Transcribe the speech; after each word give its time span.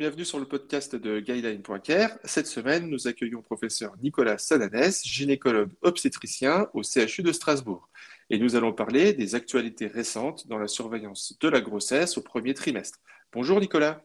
bienvenue 0.00 0.24
sur 0.24 0.38
le 0.38 0.46
podcast 0.46 0.96
de 0.96 1.20
Guideline.care. 1.20 2.18
Cette 2.24 2.46
semaine, 2.46 2.88
nous 2.88 3.06
accueillons 3.06 3.42
professeur 3.42 3.94
Nicolas 4.02 4.38
Sananès, 4.38 5.06
gynécologue 5.06 5.72
obstétricien 5.82 6.68
au 6.72 6.82
CHU 6.82 7.22
de 7.22 7.32
Strasbourg. 7.32 7.86
Et 8.30 8.38
nous 8.38 8.56
allons 8.56 8.72
parler 8.72 9.12
des 9.12 9.34
actualités 9.34 9.88
récentes 9.88 10.48
dans 10.48 10.56
la 10.56 10.68
surveillance 10.68 11.36
de 11.38 11.48
la 11.50 11.60
grossesse 11.60 12.16
au 12.16 12.22
premier 12.22 12.54
trimestre. 12.54 12.98
Bonjour 13.34 13.60
Nicolas. 13.60 14.02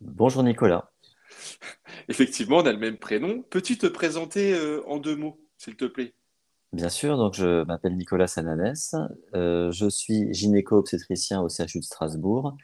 Bonjour 0.00 0.44
Nicolas. 0.44 0.92
Effectivement, 2.08 2.58
on 2.58 2.66
a 2.66 2.72
le 2.72 2.78
même 2.78 2.98
prénom. 2.98 3.42
Peux-tu 3.50 3.76
te 3.76 3.88
présenter 3.88 4.54
euh, 4.54 4.82
en 4.86 4.98
deux 4.98 5.16
mots, 5.16 5.40
s'il 5.58 5.74
te 5.74 5.86
plaît? 5.86 6.14
Bien 6.72 6.90
sûr, 6.90 7.16
donc 7.16 7.34
je 7.34 7.64
m'appelle 7.64 7.96
Nicolas 7.96 8.28
Sananès, 8.28 8.94
euh, 9.34 9.72
je 9.72 9.88
suis 9.88 10.32
gynéco-obstétricien 10.32 11.40
au 11.40 11.48
CHU 11.48 11.80
de 11.80 11.84
Strasbourg 11.84 12.56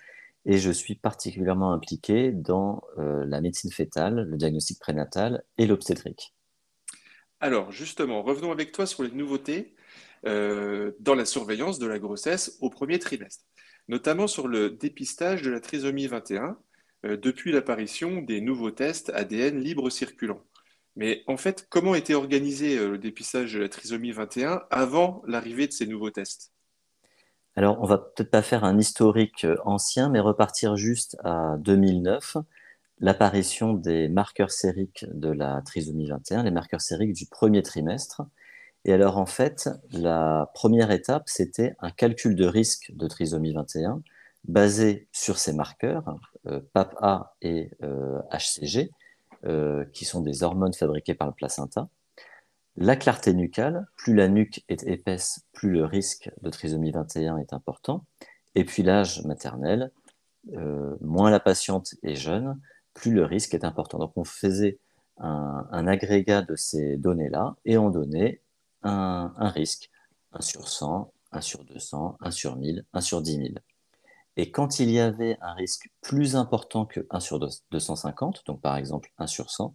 et 0.47 0.59
je 0.59 0.71
suis 0.71 0.95
particulièrement 0.95 1.73
impliqué 1.73 2.33
dans 2.33 2.83
euh, 2.99 3.25
la 3.27 3.41
médecine 3.41 3.71
fétale, 3.71 4.27
le 4.29 4.37
diagnostic 4.37 4.79
prénatal 4.79 5.43
et 5.59 5.67
l'obstétrique. 5.67 6.35
Alors 7.41 7.71
justement, 7.73 8.23
revenons 8.23 8.53
avec 8.53 8.73
toi 8.73 8.87
sur 8.87 9.03
les 9.03 9.11
nouveautés 9.11 9.75
euh, 10.27 10.93
dans 11.01 11.15
la 11.15 11.25
surveillance 11.25 11.79
de 11.79 11.87
la 11.87 11.99
grossesse 11.99 12.59
au 12.61 12.71
premier 12.71 12.99
trimestre, 12.99 13.45
notamment 13.89 14.27
sur 14.27 14.49
le 14.49 14.71
dépistage 14.71 15.43
de 15.43 15.51
la 15.51 15.61
trisomie 15.61 16.07
21 16.07 16.59
euh, 17.07 17.17
depuis 17.17 17.53
l'apparition 17.53 18.21
des 18.23 18.41
nouveaux 18.41 18.71
tests 18.71 19.11
ADN 19.11 19.59
libre 19.59 19.91
circulant. 19.91 20.43
Mais 20.97 21.23
en 21.27 21.37
fait, 21.37 21.67
comment 21.71 21.95
était 21.95 22.15
organisé 22.15 22.77
le 22.77 22.99
dépistage 22.99 23.55
de 23.55 23.61
la 23.61 23.69
trisomie 23.69 24.11
21 24.11 24.65
avant 24.71 25.23
l'arrivée 25.27 25.67
de 25.67 25.73
ces 25.73 25.87
nouveaux 25.87 26.11
tests? 26.11 26.53
Alors, 27.57 27.79
on 27.81 27.87
va 27.87 27.99
peut-être 27.99 28.31
pas 28.31 28.43
faire 28.43 28.65
un 28.65 28.79
historique 28.79 29.45
euh, 29.45 29.57
ancien, 29.65 30.09
mais 30.09 30.21
repartir 30.21 30.77
juste 30.77 31.17
à 31.25 31.57
2009, 31.59 32.37
l'apparition 33.01 33.75
des 33.75 34.09
marqueurs 34.09 34.51
sériques 34.51 35.05
de 35.13 35.31
la 35.31 35.61
trisomie 35.63 36.09
21, 36.09 36.45
les 36.45 36.51
marqueurs 36.51 36.81
sériques 36.81 37.13
du 37.13 37.27
premier 37.27 37.63
trimestre. 37.63 38.23
Et 38.85 38.93
alors, 38.93 39.19
en 39.19 39.27
fait, 39.27 39.69
la 39.93 40.51
première 40.55 40.91
étape, 40.91 41.25
c'était 41.27 41.75
un 41.81 41.91
calcul 41.91 42.35
de 42.37 42.47
risque 42.47 42.93
de 42.95 43.07
trisomie 43.09 43.53
21 43.53 44.03
basé 44.45 45.09
sur 45.13 45.39
ces 45.39 45.53
marqueurs, 45.53 46.17
euh, 46.47 46.61
PAPA 46.73 47.35
et 47.43 47.71
HCG, 48.31 48.91
euh, 49.47 49.87
qui 49.95 50.05
sont 50.05 50.21
des 50.21 50.43
hormones 50.43 50.75
fabriquées 50.75 51.15
par 51.15 51.27
le 51.27 51.33
placenta. 51.33 51.89
La 52.83 52.97
clarté 52.97 53.35
nucale, 53.35 53.87
plus 53.95 54.15
la 54.15 54.27
nuque 54.27 54.65
est 54.71 54.85
épaisse, 54.85 55.45
plus 55.53 55.71
le 55.71 55.85
risque 55.85 56.31
de 56.41 56.49
trisomie 56.49 56.93
21 56.93 57.37
est 57.37 57.53
important. 57.53 58.07
Et 58.55 58.65
puis 58.65 58.83
l'âge 58.83 59.23
maternel, 59.27 59.93
euh, 60.55 60.97
moins 61.03 61.31
la 61.31 61.41
patiente 61.41 61.95
est 62.03 62.15
jeune, 62.15 62.59
plus 62.95 63.13
le 63.13 63.27
risque 63.27 63.53
est 63.53 63.65
important. 63.65 63.99
Donc 63.99 64.13
on 64.17 64.25
faisait 64.25 64.79
un, 65.19 65.87
agrégat 65.87 66.41
de 66.41 66.57
ces 66.57 66.97
données-là 66.97 67.55
et 67.67 67.77
on 67.77 67.91
donnait 67.91 68.41
un, 68.83 69.31
risque, 69.51 69.91
1 70.33 70.41
sur 70.41 70.67
100, 70.67 71.13
1 71.33 71.41
sur 71.43 71.63
200, 71.65 72.17
1 72.19 72.31
sur 72.31 72.57
1000, 72.57 72.87
1 72.95 73.01
sur 73.03 73.21
10 73.21 73.37
000. 73.37 73.49
Et 74.39 74.51
quand 74.51 74.81
il 74.81 74.91
y 74.91 75.01
avait 75.01 75.37
un 75.43 75.53
risque 75.53 75.91
plus 76.01 76.35
important 76.35 76.87
que 76.87 77.07
1 77.11 77.21
sur 77.21 77.39
250, 77.73 78.47
donc 78.47 78.63
par 78.63 78.79
exemple 78.79 79.13
1 79.19 79.27
sur 79.27 79.51
100, 79.51 79.75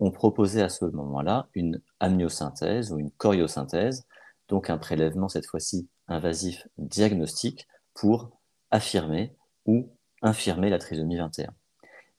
on 0.00 0.10
proposait 0.10 0.62
à 0.62 0.68
ce 0.68 0.84
moment-là 0.84 1.48
une 1.54 1.80
amniosynthèse 2.00 2.92
ou 2.92 2.98
une 2.98 3.10
choriosynthèse, 3.10 4.06
donc 4.48 4.70
un 4.70 4.78
prélèvement 4.78 5.28
cette 5.28 5.46
fois-ci 5.46 5.88
invasif 6.06 6.66
diagnostique 6.78 7.66
pour 7.94 8.30
affirmer 8.70 9.34
ou 9.66 9.90
infirmer 10.22 10.70
la 10.70 10.78
trisomie 10.78 11.18
21. 11.18 11.52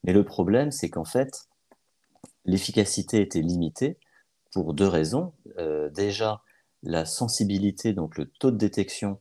Mais 0.04 0.12
le 0.12 0.24
problème, 0.24 0.70
c'est 0.70 0.88
qu'en 0.88 1.04
fait, 1.04 1.48
l'efficacité 2.44 3.20
était 3.20 3.42
limitée 3.42 3.98
pour 4.52 4.74
deux 4.74 4.88
raisons. 4.88 5.32
Euh, 5.58 5.90
déjà, 5.90 6.42
la 6.82 7.04
sensibilité, 7.04 7.92
donc 7.92 8.16
le 8.16 8.26
taux 8.26 8.50
de 8.50 8.56
détection, 8.56 9.20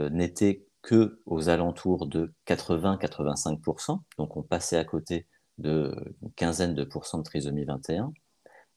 euh, 0.00 0.10
n'était 0.10 0.66
que 0.82 1.20
aux 1.26 1.48
alentours 1.48 2.06
de 2.06 2.32
80-85%, 2.46 4.00
donc 4.16 4.36
on 4.36 4.42
passait 4.42 4.76
à 4.76 4.84
côté 4.84 5.26
de 5.58 5.94
une 6.22 6.32
quinzaine 6.32 6.74
de 6.74 6.84
pourcents 6.84 7.18
de 7.18 7.24
trisomie 7.24 7.64
21, 7.64 8.12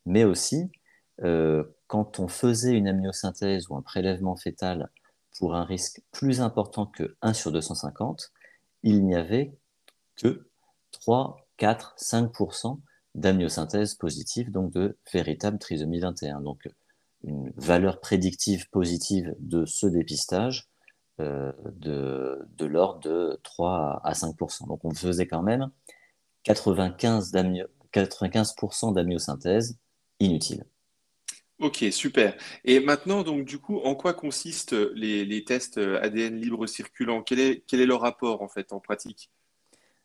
mais 0.05 0.23
aussi 0.23 0.71
euh, 1.23 1.63
quand 1.87 2.19
on 2.19 2.27
faisait 2.27 2.73
une 2.73 2.87
amniosynthèse 2.87 3.69
ou 3.69 3.75
un 3.75 3.81
prélèvement 3.81 4.35
fœtal 4.35 4.89
pour 5.37 5.55
un 5.55 5.63
risque 5.63 6.01
plus 6.11 6.41
important 6.41 6.85
que 6.85 7.15
1 7.21 7.33
sur 7.33 7.51
250, 7.51 8.31
il 8.83 9.05
n'y 9.05 9.15
avait 9.15 9.53
que 10.15 10.47
3, 10.91 11.47
4, 11.57 11.95
5% 11.97 12.79
d'amniosynthèse 13.15 13.95
positive, 13.95 14.51
donc 14.51 14.71
de 14.71 14.97
véritable 15.13 15.59
trisomie 15.59 15.99
21. 15.99 16.41
Donc 16.41 16.67
une 17.23 17.51
valeur 17.55 17.99
prédictive 17.99 18.69
positive 18.69 19.35
de 19.39 19.65
ce 19.65 19.85
dépistage 19.85 20.69
euh, 21.19 21.51
de, 21.75 22.39
de 22.57 22.65
l'ordre 22.65 23.01
de 23.01 23.39
3 23.43 24.01
à 24.03 24.13
5%. 24.13 24.67
Donc 24.67 24.83
on 24.83 24.93
faisait 24.93 25.27
quand 25.27 25.43
même 25.43 25.69
95%, 26.45 28.93
d'amyosynthèse 28.93 29.77
inutile. 30.19 30.65
Ok, 31.59 31.85
super. 31.91 32.35
Et 32.65 32.79
maintenant, 32.79 33.21
donc, 33.21 33.45
du 33.45 33.59
coup, 33.59 33.77
en 33.79 33.93
quoi 33.93 34.13
consistent 34.13 34.75
les, 34.95 35.43
tests 35.43 35.77
ADN 35.77 36.37
libre 36.37 36.65
circulant? 36.65 37.21
Quel 37.21 37.39
est, 37.39 37.63
quel 37.67 37.81
est, 37.81 37.85
leur 37.85 38.01
rapport, 38.01 38.41
en 38.41 38.47
fait, 38.47 38.73
en 38.73 38.79
pratique? 38.79 39.29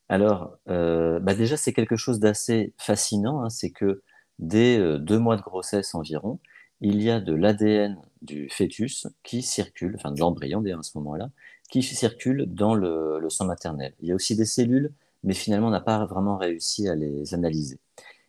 Alors, 0.08 0.56
euh, 0.68 1.18
bah 1.18 1.34
déjà, 1.34 1.56
c'est 1.56 1.72
quelque 1.72 1.96
chose 1.96 2.20
d'assez 2.20 2.72
fascinant. 2.76 3.42
Hein. 3.42 3.50
c'est 3.50 3.70
que 3.70 4.02
dès 4.38 4.78
euh, 4.78 4.98
deux 4.98 5.18
mois 5.18 5.36
de 5.36 5.42
grossesse 5.42 5.94
environ, 5.94 6.38
il 6.80 7.02
y 7.02 7.10
a 7.10 7.20
de 7.20 7.34
l'ADN 7.34 7.98
du 8.22 8.48
fœtus 8.50 9.06
qui 9.22 9.42
circule, 9.42 9.94
enfin 9.96 10.12
de 10.12 10.20
l'embryon 10.20 10.60
d'ailleurs 10.60 10.80
à 10.80 10.82
ce 10.82 10.96
moment-là, 10.98 11.30
qui 11.70 11.82
circule 11.82 12.44
dans 12.46 12.74
le, 12.74 13.18
le 13.18 13.30
sang 13.30 13.46
maternel. 13.46 13.94
Il 14.00 14.08
y 14.08 14.12
a 14.12 14.14
aussi 14.14 14.36
des 14.36 14.44
cellules 14.44 14.92
mais 15.26 15.34
finalement 15.34 15.68
on 15.68 15.70
n'a 15.70 15.80
pas 15.80 16.06
vraiment 16.06 16.38
réussi 16.38 16.88
à 16.88 16.94
les 16.94 17.34
analyser. 17.34 17.78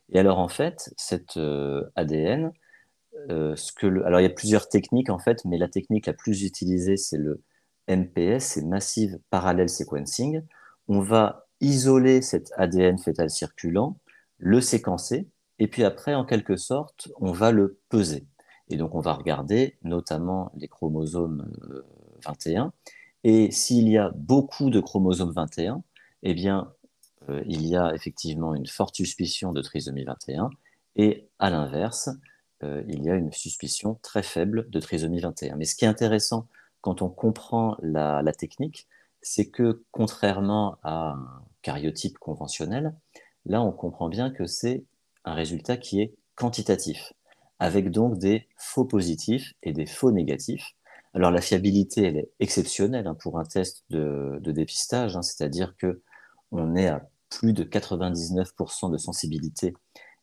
Et 0.10 0.20
alors 0.20 0.40
en 0.40 0.50
fait, 0.50 0.94
cet 0.98 1.38
euh, 1.38 1.84
ADN, 1.96 2.52
euh, 3.30 3.56
alors 4.06 4.20
il 4.20 4.24
y 4.24 4.28
a 4.28 4.30
plusieurs 4.30 4.68
techniques 4.70 5.10
en 5.10 5.20
fait, 5.20 5.46
mais 5.46 5.58
la 5.58 5.70
technique 5.70 6.08
la 6.08 6.14
plus 6.14 6.44
utilisée 6.44 6.98
c'est 6.98 7.18
le 7.18 7.42
MPS, 7.88 8.44
c'est 8.44 8.66
Massive 8.66 9.20
Parallel 9.30 9.70
Sequencing. 9.70 10.42
On 10.90 11.00
va 11.00 11.48
isoler 11.62 12.22
cet 12.22 12.52
ADN 12.58 12.98
fœtal 12.98 13.30
circulant, 13.30 13.98
le 14.38 14.62
séquencer, 14.62 15.30
et 15.60 15.68
puis 15.68 15.84
après, 15.84 16.14
en 16.14 16.26
quelque 16.26 16.56
sorte, 16.56 17.10
on 17.20 17.32
va 17.32 17.52
le 17.52 17.80
peser. 17.90 18.28
Et 18.70 18.78
donc 18.78 18.96
on 18.96 19.00
va 19.00 19.14
regarder 19.14 19.78
notamment 19.84 20.52
les 20.56 20.68
chromosomes 20.68 21.50
21. 22.26 22.66
Euh, 22.66 22.70
et 23.24 23.52
s'il 23.52 23.90
y 23.90 23.98
a 23.98 24.12
beaucoup 24.16 24.70
de 24.70 24.80
chromosomes 24.80 25.32
21, 25.32 25.84
eh 26.24 26.34
bien, 26.34 26.74
euh, 27.30 27.44
il 27.46 27.66
y 27.66 27.76
a 27.76 27.94
effectivement 27.94 28.56
une 28.56 28.68
forte 28.68 28.96
suspicion 28.96 29.54
de 29.54 29.62
trisomie 29.62 30.04
21 30.04 30.50
et 30.96 31.30
à 31.40 31.50
l'inverse, 31.50 32.10
euh, 32.64 32.84
il 32.88 33.04
y 33.04 33.10
a 33.10 33.16
une 33.16 33.32
suspicion 33.32 33.96
très 34.02 34.24
faible 34.24 34.70
de 34.70 34.80
trisomie 34.80 35.20
21. 35.20 35.56
Mais 35.56 35.66
ce 35.66 35.76
qui 35.76 35.86
est 35.86 35.88
intéressant 35.88 36.48
quand 36.82 37.02
on 37.02 37.10
comprend 37.10 37.78
la, 37.82 38.24
technique, 38.34 38.88
c'est 39.22 39.50
que 39.50 39.84
contrairement 39.92 40.78
à 40.84 41.12
un 41.12 41.44
cariotype 41.62 42.18
conventionnel, 42.18 42.96
là 43.46 43.62
on 43.62 43.72
comprend 43.72 44.10
bien 44.10 44.32
que 44.32 44.46
c'est 44.46 44.86
un 45.26 45.34
résultat 45.34 45.78
qui 45.78 46.02
est 46.02 46.16
quantitatif, 46.36 47.14
avec 47.60 47.92
donc 47.92 48.18
des 48.18 48.48
faux 48.58 48.86
positifs 48.86 49.54
et 49.64 49.74
des 49.74 49.86
faux 49.86 50.12
négatifs. 50.12 50.76
Alors 51.14 51.32
la 51.32 51.42
fiabilité, 51.42 52.04
elle 52.04 52.18
est 52.18 52.30
exceptionnelle 52.40 53.08
hein, 53.08 53.16
pour 53.16 53.40
un 53.40 53.44
test 53.44 53.84
de, 53.90 54.40
dépistage, 54.46 55.16
hein, 55.18 55.22
c'est-à-dire 55.22 55.76
que 55.78 56.02
on 56.52 56.76
est 56.76 56.88
à 56.88 57.08
plus 57.30 57.54
de 57.54 57.64
99% 57.64 58.92
de 58.92 58.98
sensibilité 58.98 59.74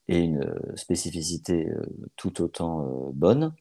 et 0.08 0.18
une 0.18 0.42
euh, 0.42 0.76
spécificité 0.76 1.68
euh, 1.68 1.82
tout 2.16 2.42
autant 2.42 2.82
euh, 2.82 3.10
bonne. 3.12 3.54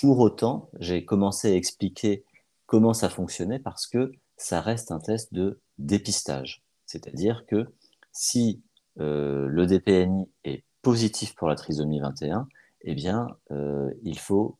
Pour 0.00 0.18
autant, 0.20 0.70
j'ai 0.78 1.04
commencé 1.04 1.52
à 1.52 1.56
expliquer 1.56 2.24
comment 2.66 2.94
ça 2.94 3.08
fonctionnait 3.08 3.58
parce 3.58 3.86
que 3.86 4.12
ça 4.36 4.60
reste 4.60 4.92
un 4.92 5.00
test 5.00 5.34
de 5.34 5.60
dépistage. 5.78 6.62
C'est-à-dire 6.86 7.44
que 7.46 7.66
si 8.12 8.62
le 8.96 9.64
DPNI 9.64 10.28
est 10.44 10.64
positif 10.82 11.34
pour 11.34 11.48
la 11.48 11.54
trisomie 11.54 12.00
21, 12.00 12.48
eh 12.82 12.94
bien, 12.94 13.28
il 14.02 14.18
faut 14.18 14.58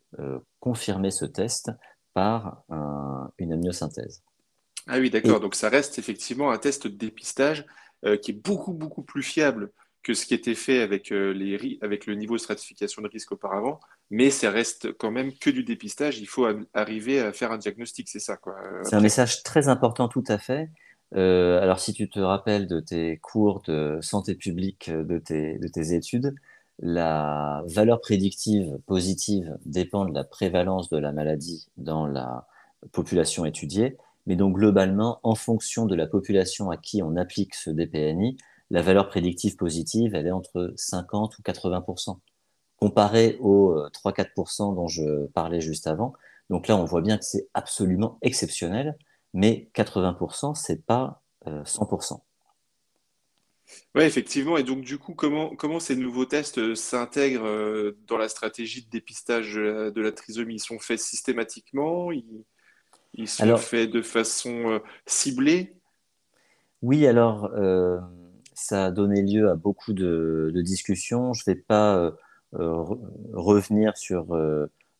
confirmer 0.61 1.11
ce 1.11 1.25
test 1.25 1.71
par 2.13 2.65
une 3.39 3.53
amniosynthèse. 3.53 4.23
Ah 4.87 4.99
oui, 4.99 5.11
d'accord. 5.11 5.41
Donc 5.41 5.55
ça 5.55 5.69
reste 5.69 5.99
effectivement 5.99 6.51
un 6.51 6.59
test 6.59 6.87
de 6.87 6.97
dépistage 6.97 7.67
euh, 8.05 8.17
qui 8.17 8.33
est 8.33 8.35
beaucoup, 8.35 8.73
beaucoup 8.73 9.03
plus 9.03 9.23
fiable 9.23 9.71
que 10.03 10.15
ce 10.15 10.27
qui 10.27 10.35
était 10.35 10.55
fait 10.55 10.81
avec, 10.81 11.13
euh, 11.13 11.33
les, 11.33 11.79
avec 11.83 12.07
le 12.07 12.15
niveau 12.15 12.37
de 12.37 12.41
stratification 12.41 13.03
de 13.03 13.09
risque 13.09 13.33
auparavant, 13.33 13.81
mais 14.11 14.31
ça 14.31 14.51
reste 14.51 14.93
quand 14.93 15.11
même 15.11 15.33
que 15.35 15.51
du 15.51 15.65
dépistage. 15.65 16.19
Il 16.19 16.29
faut 16.29 16.47
arriver 16.73 17.21
à 17.21 17.33
faire 17.33 17.53
un 17.53 17.59
diagnostic, 17.59 18.09
c'est 18.09 18.21
ça. 18.21 18.39
C'est 18.85 18.95
un 18.95 19.01
message 19.01 19.43
très 19.43 19.69
important, 19.69 20.09
tout 20.09 20.25
à 20.29 20.39
fait. 20.39 20.71
Euh, 21.15 21.61
alors, 21.61 21.81
si 21.81 21.93
tu 21.93 22.09
te 22.09 22.21
rappelles 22.21 22.67
de 22.67 22.81
tes 22.81 23.19
cours 23.19 23.63
de 23.63 23.99
santé 24.01 24.35
publique, 24.35 24.91
de 24.91 25.19
tes, 25.19 25.59
de 25.59 25.69
tes 25.69 25.95
études, 25.95 26.35
la 26.81 27.63
valeur 27.67 28.01
prédictive 28.01 28.79
positive 28.87 29.57
dépend 29.67 30.05
de 30.05 30.15
la 30.15 30.25
prévalence 30.25 30.89
de 30.91 30.99
la 30.99 31.13
maladie 31.13 31.69
dans 31.77 32.07
la 32.07 32.47
population 32.93 33.45
étudiée. 33.45 33.97
Mais 34.29 34.37
donc, 34.37 34.55
globalement, 34.55 35.19
en 35.25 35.35
fonction 35.35 35.87
de 35.87 35.97
la 35.97 36.07
population 36.07 36.71
à 36.71 36.77
qui 36.77 37.03
on 37.03 37.17
applique 37.17 37.57
ce 37.57 37.71
DPNI, 37.71 38.37
la 38.71 38.83
valeur 38.83 39.09
prédictive 39.09 39.57
positive, 39.57 40.15
elle 40.15 40.29
est 40.29 40.31
entre 40.31 40.73
50 40.77 41.39
ou 41.39 41.43
80% 41.43 42.19
comparé 42.79 43.37
aux 43.41 43.75
3-4% 43.89 44.75
dont 44.75 44.87
je 44.87 45.27
parlais 45.29 45.61
juste 45.61 45.87
avant. 45.87 46.13
Donc 46.51 46.69
là, 46.69 46.77
on 46.77 46.85
voit 46.85 47.03
bien 47.03 47.19
que 47.19 47.25
c'est 47.25 47.49
absolument 47.55 48.19
exceptionnel, 48.23 48.97
mais 49.35 49.71
80% 49.75 50.55
c'est 50.55 50.85
pas 50.85 51.23
100% 51.47 52.15
euh, 52.15 52.17
oui, 53.95 54.05
effectivement. 54.05 54.57
Et 54.57 54.63
donc, 54.63 54.81
du 54.81 54.97
coup, 54.97 55.15
comment, 55.15 55.81
ces 55.81 55.95
nouveaux 55.95 56.25
tests 56.25 56.57
euh, 56.57 56.75
s'intègrent 56.75 57.45
euh, 57.45 57.99
dans 58.07 58.17
la 58.17 58.31
stratégie 58.31 58.83
de 58.83 58.89
dépistage 58.89 59.55
de 59.57 60.01
la, 60.01 60.13
trisomie? 60.13 60.55
Ils 60.55 60.61
sont 60.61 60.79
faits 60.79 61.01
systématiquement? 61.01 62.11
Ils 63.19 63.29
sont 63.29 63.55
Alors, 63.55 63.59
faits 63.59 63.91
de 63.91 64.01
façon 64.01 64.71
euh, 64.71 64.79
ciblée? 65.07 65.77
oui, 66.83 67.07
alors, 67.07 67.51
ça 68.55 68.87
a 68.87 68.91
donné 68.91 69.23
lieu 69.23 69.51
à 69.51 69.55
beaucoup 69.55 69.93
de, 69.93 70.51
de 70.55 70.63
discussions. 70.63 71.33
Je 71.33 71.43
ne 71.47 71.55
vais 71.55 71.61
pas 71.61 72.11
re- 72.53 72.99
revenir 73.33 73.97
sur 73.97 74.35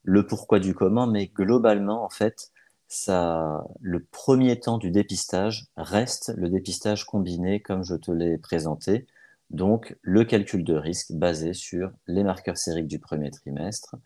le 0.05 0.27
pourquoi 0.27 0.61
du 0.61 0.75
comment, 0.75 1.07
mais 1.07 1.27
globalement, 1.29 2.05
en 2.05 2.11
fait, 2.11 2.53
ça, 2.89 3.65
le 3.81 4.03
premier 4.05 4.59
temps 4.61 4.79
du 4.79 4.91
dépistage 4.91 5.67
reste 5.77 6.33
le 6.37 6.49
dépistage 6.49 7.05
combiné 7.05 7.61
comme 7.61 7.85
je 7.85 7.95
te 7.97 8.11
l'ai 8.11 8.39
présenté. 8.39 9.07
Donc, 9.51 9.97
le 10.03 10.25
calcul 10.25 10.65
de 10.65 10.75
risque 10.75 11.13
basé 11.13 11.55
sur 11.55 11.91
les 12.07 12.25
marqueurs 12.25 12.59
sériques 12.59 12.87
du 12.89 12.99
premier 12.99 13.31
trimestre, 13.31 13.97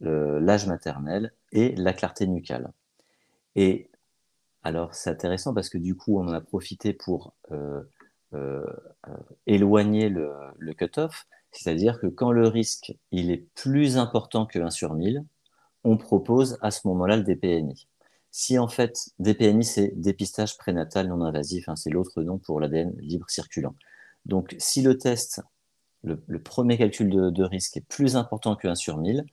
l'âge 0.00 0.66
maternel 0.66 1.32
et 1.52 1.74
la 1.76 1.92
clarté 1.94 2.26
nucale. 2.26 2.72
Et 3.56 3.90
alors, 4.62 4.94
c'est 4.94 5.10
intéressant 5.10 5.54
parce 5.54 5.68
que 5.68 5.78
du 5.78 5.96
coup, 5.96 6.18
on 6.18 6.28
en 6.28 6.32
a 6.32 6.40
profité 6.40 6.92
pour 6.92 7.34
euh, 7.50 7.82
euh, 8.34 8.64
euh, 9.08 9.16
éloigner 9.46 10.08
le, 10.08 10.32
le 10.58 10.74
cut-off, 10.74 11.26
c'est-à-dire 11.52 11.98
que 11.98 12.06
quand 12.06 12.30
le 12.30 12.46
risque 12.46 12.94
il 13.10 13.30
est 13.30 13.48
plus 13.54 13.96
important 13.96 14.46
que 14.46 14.58
1 14.58 14.70
sur 14.70 14.94
1000, 14.94 15.24
on 15.84 15.96
propose 15.96 16.58
à 16.60 16.70
ce 16.70 16.86
moment-là 16.88 17.16
le 17.16 17.22
DPNI. 17.22 17.88
Si 18.30 18.58
en 18.58 18.68
fait, 18.68 19.10
DPNI, 19.18 19.64
c'est 19.64 19.92
dépistage 19.96 20.56
prénatal 20.56 21.08
non 21.08 21.22
invasif, 21.22 21.68
hein, 21.68 21.76
c'est 21.76 21.90
l'autre 21.90 22.22
nom 22.22 22.38
pour 22.38 22.60
l'ADN 22.60 22.94
libre 23.00 23.28
circulant. 23.28 23.74
Donc, 24.26 24.54
si 24.58 24.82
le 24.82 24.98
test, 24.98 25.42
le, 26.04 26.16
premier 26.38 26.78
calcul 26.78 27.10
de, 27.10 27.42
risque 27.42 27.76
est 27.76 27.86
plus 27.86 28.16
important 28.16 28.54
que 28.56 28.68
1 28.68 28.74
sur 28.74 28.98
1000, 28.98 29.24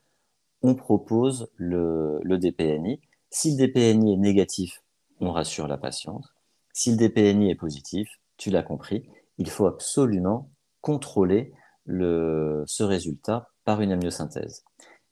on 0.63 0.73
propose 0.75 1.49
le, 1.57 2.19
le 2.23 2.37
DPNI. 2.37 2.99
Si 3.29 3.55
le 3.55 3.67
DPNI 3.67 4.13
est 4.13 4.17
négatif, 4.17 4.81
on 5.19 5.31
rassure 5.31 5.67
la 5.67 5.77
patiente. 5.77 6.25
Si 6.73 6.91
le 6.91 6.97
DPNI 6.97 7.51
est 7.51 7.55
positif, 7.55 8.07
tu 8.37 8.49
l'as 8.49 8.63
compris, 8.63 9.09
il 9.37 9.49
faut 9.49 9.65
absolument 9.65 10.49
contrôler 10.81 11.53
le, 11.85 12.63
ce 12.67 12.83
résultat 12.83 13.49
par 13.65 13.81
une 13.81 13.91
amniosynthèse. 13.91 14.63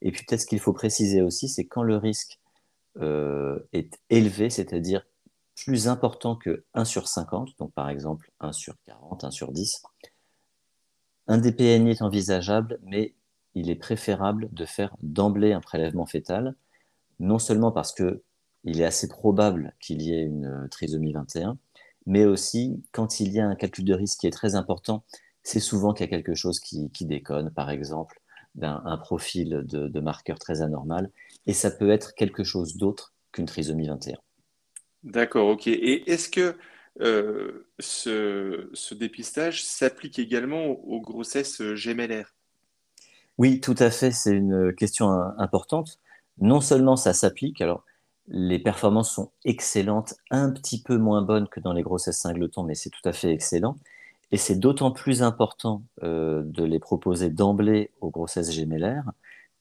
Et 0.02 0.12
puis 0.12 0.26
peut-être 0.26 0.42
ce 0.42 0.46
qu'il 0.46 0.60
faut 0.60 0.74
préciser 0.74 1.22
aussi, 1.22 1.50
c'est 1.50 1.66
quand 1.66 1.84
le 1.84 1.98
risque 1.98 2.40
euh, 3.02 3.60
est 3.74 4.00
élevé, 4.10 4.50
c'est-à-dire 4.50 5.06
plus 5.56 5.88
important 5.88 6.36
que 6.36 6.64
1 6.74 6.86
sur 6.86 7.08
50, 7.08 7.58
donc 7.58 7.74
par 7.74 7.90
exemple 7.90 8.32
1 8.40 8.52
sur 8.52 8.76
40, 8.86 9.24
1 9.24 9.32
sur 9.32 9.52
10, 9.52 9.84
un 11.28 11.38
DPNI 11.38 11.92
est 11.92 12.02
envisageable, 12.02 12.80
mais 12.84 13.16
il 13.56 13.70
est 13.70 13.76
préférable 13.76 14.50
de 14.52 14.66
faire 14.66 14.96
d'emblée 15.02 15.54
un 15.54 15.62
prélèvement 15.62 16.06
fœtal, 16.06 16.56
non 17.20 17.40
seulement 17.40 17.72
parce 17.72 17.94
que 17.94 18.22
il 18.64 18.82
est 18.82 18.86
assez 18.86 19.08
probable 19.08 19.74
qu'il 19.80 20.02
y 20.02 20.14
ait 20.14 20.24
une 20.24 20.68
trisomie 20.72 21.14
21, 21.14 21.58
mais 22.08 22.26
aussi 22.26 22.84
quand 22.92 23.20
il 23.20 23.32
y 23.32 23.40
a 23.40 23.48
un 23.48 23.56
calcul 23.56 23.86
de 23.86 23.94
risque 23.94 24.20
qui 24.20 24.28
est 24.28 24.32
très 24.32 24.56
important, 24.56 25.04
c'est 25.44 25.60
souvent 25.60 25.94
qu'il 25.94 26.06
y 26.06 26.10
a 26.10 26.12
quelque 26.12 26.34
chose 26.34 26.60
qui, 26.60 26.90
qui 26.92 27.06
déconne, 27.06 27.52
par 27.52 27.70
exemple 27.70 28.22
un 28.62 28.98
profil 28.98 29.64
de, 29.66 29.88
de, 29.90 30.00
marqueur 30.00 30.40
très 30.40 30.62
anormal, 30.62 31.12
et 31.46 31.54
ça 31.54 31.72
peut 31.72 31.90
être 31.90 32.16
quelque 32.16 32.44
chose 32.44 32.78
d'autre 32.78 33.14
qu'une 33.34 33.46
trisomie 33.46 33.88
21. 33.88 34.16
D'accord, 35.04 35.50
ok. 35.50 35.68
Et 35.68 36.10
est-ce 36.10 36.30
que 36.30 36.56
euh, 37.02 37.68
ce, 37.80 38.70
ce, 38.74 38.96
dépistage 38.96 39.64
s'applique 39.64 40.20
également 40.20 40.68
aux 40.68 41.02
grossesses 41.02 41.62
gémellaires? 41.74 42.34
Oui, 43.38 43.60
tout 43.60 43.76
à 43.78 43.92
fait, 43.92 44.12
c'est 44.12 44.32
une 44.32 44.74
question 44.74 45.10
importante. 45.38 46.00
Non 46.40 46.62
seulement 46.62 46.96
ça 46.96 47.14
s'applique, 47.14 47.62
alors 47.62 47.84
les 48.28 48.60
performances 48.60 49.14
sont 49.14 49.32
excellentes, 49.44 50.16
un 50.32 50.52
petit 50.52 50.82
peu 50.82 50.98
moins 50.98 51.22
bonnes 51.22 51.48
que 51.48 51.60
dans 51.60 51.74
les 51.74 51.84
grossesses 51.84 52.20
singletons, 52.20 52.64
mais 52.64 52.76
c'est 52.76 52.90
tout 52.90 53.08
à 53.08 53.14
fait 53.14 53.32
excellent. 53.32 53.78
Et 54.32 54.38
c'est 54.38 54.56
d'autant 54.56 54.92
plus 54.92 55.22
important 55.22 55.84
euh, 56.04 56.42
de 56.44 56.64
les 56.64 56.80
proposer 56.80 57.30
d'emblée 57.30 57.92
aux 58.02 58.10
grossesses 58.10 58.52
gémellaires 58.52 59.12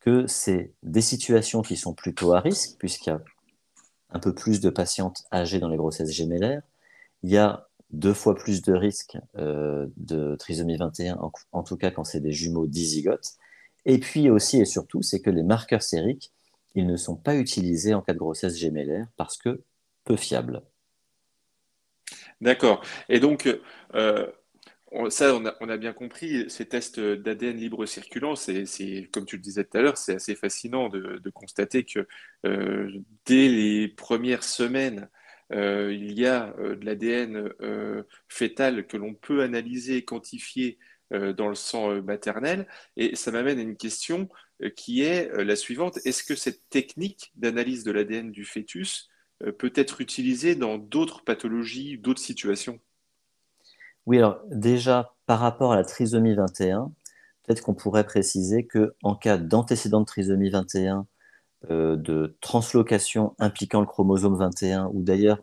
que 0.00 0.26
c'est 0.26 0.72
des 0.82 1.00
situations 1.00 1.62
qui 1.62 1.76
sont 1.76 1.94
plutôt 1.94 2.32
à 2.34 2.40
risque, 2.40 2.76
puisqu'il 2.78 3.10
y 3.10 3.12
a 3.12 3.20
un 4.10 4.18
peu 4.18 4.34
plus 4.34 4.60
de 4.60 4.70
patientes 4.70 5.24
âgées 5.32 5.60
dans 5.60 5.68
les 5.68 5.76
grossesses 5.76 6.10
gémellaires. 6.10 6.62
Il 7.22 7.30
y 7.30 7.38
a 7.38 7.68
deux 7.90 8.14
fois 8.14 8.34
plus 8.34 8.62
de 8.62 8.74
risques 8.74 9.18
euh, 9.36 9.86
de 9.96 10.36
trisomie 10.36 10.76
21, 10.76 11.16
en, 11.16 11.32
en 11.52 11.62
tout 11.62 11.76
cas 11.76 11.90
quand 11.90 12.04
c'est 12.04 12.20
des 12.20 12.32
jumeaux 12.32 12.66
dizygotes. 12.66 13.34
Et 13.86 13.98
puis 13.98 14.30
aussi 14.30 14.60
et 14.60 14.64
surtout, 14.64 15.02
c'est 15.02 15.20
que 15.20 15.30
les 15.30 15.42
marqueurs 15.42 15.82
sériques, 15.82 16.32
ils 16.74 16.86
ne 16.86 16.96
sont 16.96 17.16
pas 17.16 17.36
utilisés 17.36 17.94
en 17.94 18.02
cas 18.02 18.12
de 18.12 18.18
grossesse 18.18 18.56
gémellaire 18.56 19.06
parce 19.16 19.36
que 19.38 19.62
peu 20.04 20.16
fiables. 20.16 20.62
D'accord. 22.40 22.84
Et 23.08 23.20
donc, 23.20 23.48
euh, 23.94 25.10
ça, 25.10 25.34
on 25.34 25.68
a, 25.68 25.76
bien 25.76 25.92
compris, 25.92 26.48
ces 26.50 26.66
tests 26.66 27.00
d'ADN 27.00 27.56
libre 27.56 27.86
circulant, 27.86 28.36
c'est, 28.36 29.08
comme 29.12 29.24
tu 29.24 29.36
le 29.36 29.42
disais 29.42 29.64
tout 29.64 29.78
à 29.78 29.82
l'heure, 29.82 29.96
c'est 29.96 30.14
assez 30.16 30.34
fascinant 30.34 30.88
de, 30.88 31.30
constater 31.30 31.84
que 31.84 32.06
euh, 32.46 32.90
dès 33.24 33.48
les 33.48 33.88
premières 33.88 34.44
semaines, 34.44 35.08
euh, 35.52 35.92
il 35.92 36.18
y 36.18 36.26
a 36.26 36.54
de 36.58 36.84
l'ADN 36.84 37.52
fœtal 38.28 38.86
que 38.86 38.96
l'on 38.96 39.14
peut 39.14 39.42
analyser, 39.42 40.04
quantifier 40.04 40.78
dans 41.10 41.48
le 41.48 41.54
sang 41.54 42.02
maternel. 42.02 42.66
Et 42.96 43.14
ça 43.14 43.30
m'amène 43.30 43.58
à 43.58 43.62
une 43.62 43.76
question 43.76 44.28
qui 44.76 45.02
est 45.02 45.30
la 45.44 45.56
suivante. 45.56 45.98
Est-ce 46.04 46.22
que 46.22 46.36
cette 46.36 46.68
technique 46.68 47.32
d'analyse 47.34 47.84
de 47.84 47.92
l'ADN 47.92 48.30
du 48.30 48.44
fœtus 48.44 49.08
peut 49.58 49.72
être 49.74 50.00
utilisée 50.00 50.54
dans 50.54 50.78
d'autres 50.78 51.24
pathologies, 51.24 51.98
d'autres 51.98 52.20
situations? 52.20 52.80
Oui, 54.06 54.18
alors 54.18 54.40
déjà, 54.50 55.14
par 55.26 55.40
rapport 55.40 55.72
à 55.72 55.76
la 55.76 55.84
trisomie 55.84 56.34
21, 56.34 56.92
peut-être 57.42 57.62
qu'on 57.62 57.74
pourrait 57.74 58.04
préciser 58.04 58.66
que 58.66 58.94
en 59.02 59.14
cas 59.14 59.38
d'antécédent 59.38 60.00
de 60.00 60.06
trisomie 60.06 60.50
21, 60.50 61.06
euh, 61.70 61.96
de 61.96 62.36
translocation 62.40 63.34
impliquant 63.38 63.80
le 63.80 63.86
chromosome 63.86 64.36
21, 64.36 64.90
ou 64.92 65.02
d'ailleurs 65.02 65.42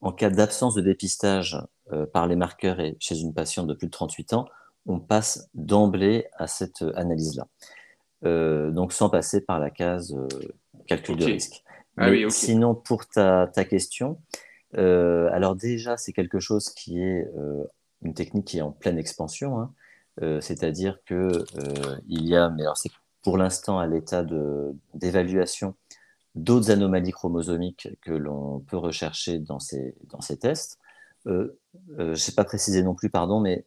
en 0.00 0.12
cas 0.12 0.30
d'absence 0.30 0.74
de 0.74 0.82
dépistage 0.82 1.58
euh, 1.92 2.06
par 2.06 2.28
les 2.28 2.36
marqueurs 2.36 2.78
et 2.78 2.96
chez 3.00 3.18
une 3.18 3.34
patiente 3.34 3.66
de 3.66 3.74
plus 3.74 3.86
de 3.86 3.92
38 3.92 4.34
ans, 4.34 4.46
on 4.86 5.00
passe 5.00 5.48
d'emblée 5.54 6.26
à 6.38 6.46
cette 6.46 6.84
analyse-là. 6.94 7.48
Euh, 8.24 8.70
donc 8.70 8.92
sans 8.92 9.10
passer 9.10 9.42
par 9.42 9.60
la 9.60 9.70
case 9.70 10.16
calcul 10.86 11.16
de 11.16 11.24
risque. 11.24 11.62
Ah 11.98 12.10
sinon, 12.28 12.74
pour 12.74 13.06
ta, 13.06 13.46
ta 13.46 13.64
question, 13.64 14.20
alors 14.74 15.56
déjà, 15.56 15.96
c'est 15.96 16.12
quelque 16.12 16.40
chose 16.40 16.70
qui 16.70 17.00
est 17.00 17.26
une 18.02 18.14
technique 18.14 18.46
qui 18.46 18.58
est 18.58 18.62
en 18.62 18.72
pleine 18.72 18.98
expansion, 18.98 19.60
hein. 19.60 19.72
euh, 20.22 20.40
c'est-à-dire 20.40 20.98
que 21.04 21.14
euh, 21.14 21.96
il 22.08 22.26
y 22.26 22.36
a, 22.36 22.48
mais 22.48 22.62
alors 22.62 22.76
c'est 22.76 22.90
pour 23.22 23.36
l'instant 23.36 23.78
à 23.78 23.86
l'état 23.86 24.24
d'évaluation 24.94 25.74
d'autres 26.34 26.70
anomalies 26.70 27.12
chromosomiques 27.12 27.88
que 28.02 28.12
l'on 28.12 28.60
peut 28.60 28.76
rechercher 28.76 29.38
dans 29.38 29.58
ces, 29.58 29.94
dans 30.10 30.20
ces 30.20 30.38
tests. 30.38 30.78
Euh, 31.26 31.58
je 31.98 32.30
n'ai 32.30 32.34
pas 32.34 32.44
précisé 32.44 32.82
non 32.82 32.94
plus, 32.94 33.08
pardon, 33.08 33.40
mais 33.40 33.64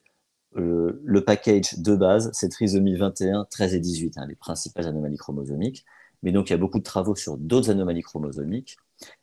le 0.55 1.19
package 1.19 1.77
de 1.79 1.95
base, 1.95 2.29
c'est 2.33 2.49
trisomie 2.49 2.95
21, 2.97 3.45
13 3.49 3.75
et 3.75 3.79
18, 3.79 4.17
hein, 4.17 4.25
les 4.27 4.35
principales 4.35 4.87
anomalies 4.87 5.17
chromosomiques. 5.17 5.85
Mais 6.23 6.31
donc, 6.31 6.49
il 6.49 6.53
y 6.53 6.55
a 6.55 6.57
beaucoup 6.57 6.79
de 6.79 6.83
travaux 6.83 7.15
sur 7.15 7.37
d'autres 7.37 7.69
anomalies 7.69 8.01
chromosomiques. 8.01 8.77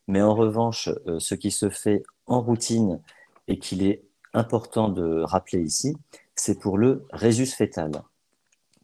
Mais 0.08 0.22
en 0.22 0.34
revanche, 0.34 0.88
ce 1.18 1.34
qui 1.34 1.50
se 1.50 1.68
fait 1.68 2.02
en 2.26 2.40
routine 2.40 3.00
et 3.48 3.58
qu'il 3.58 3.82
est 3.82 4.02
important 4.32 4.88
de 4.88 5.20
rappeler 5.20 5.60
ici, 5.60 5.96
c'est 6.34 6.58
pour 6.58 6.78
le 6.78 7.04
résus 7.10 7.46
fœtal. 7.46 7.90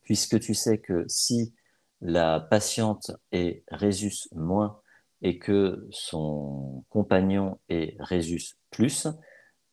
Puisque 0.02 0.38
tu 0.40 0.54
sais 0.54 0.78
que 0.78 1.04
si 1.08 1.52
la 2.00 2.40
patiente 2.40 3.12
est 3.30 3.62
résus 3.70 4.28
moins 4.34 4.80
et 5.22 5.38
que 5.38 5.86
son 5.90 6.84
compagnon 6.90 7.58
est 7.68 7.96
résus 8.00 8.56
plus, 8.70 9.06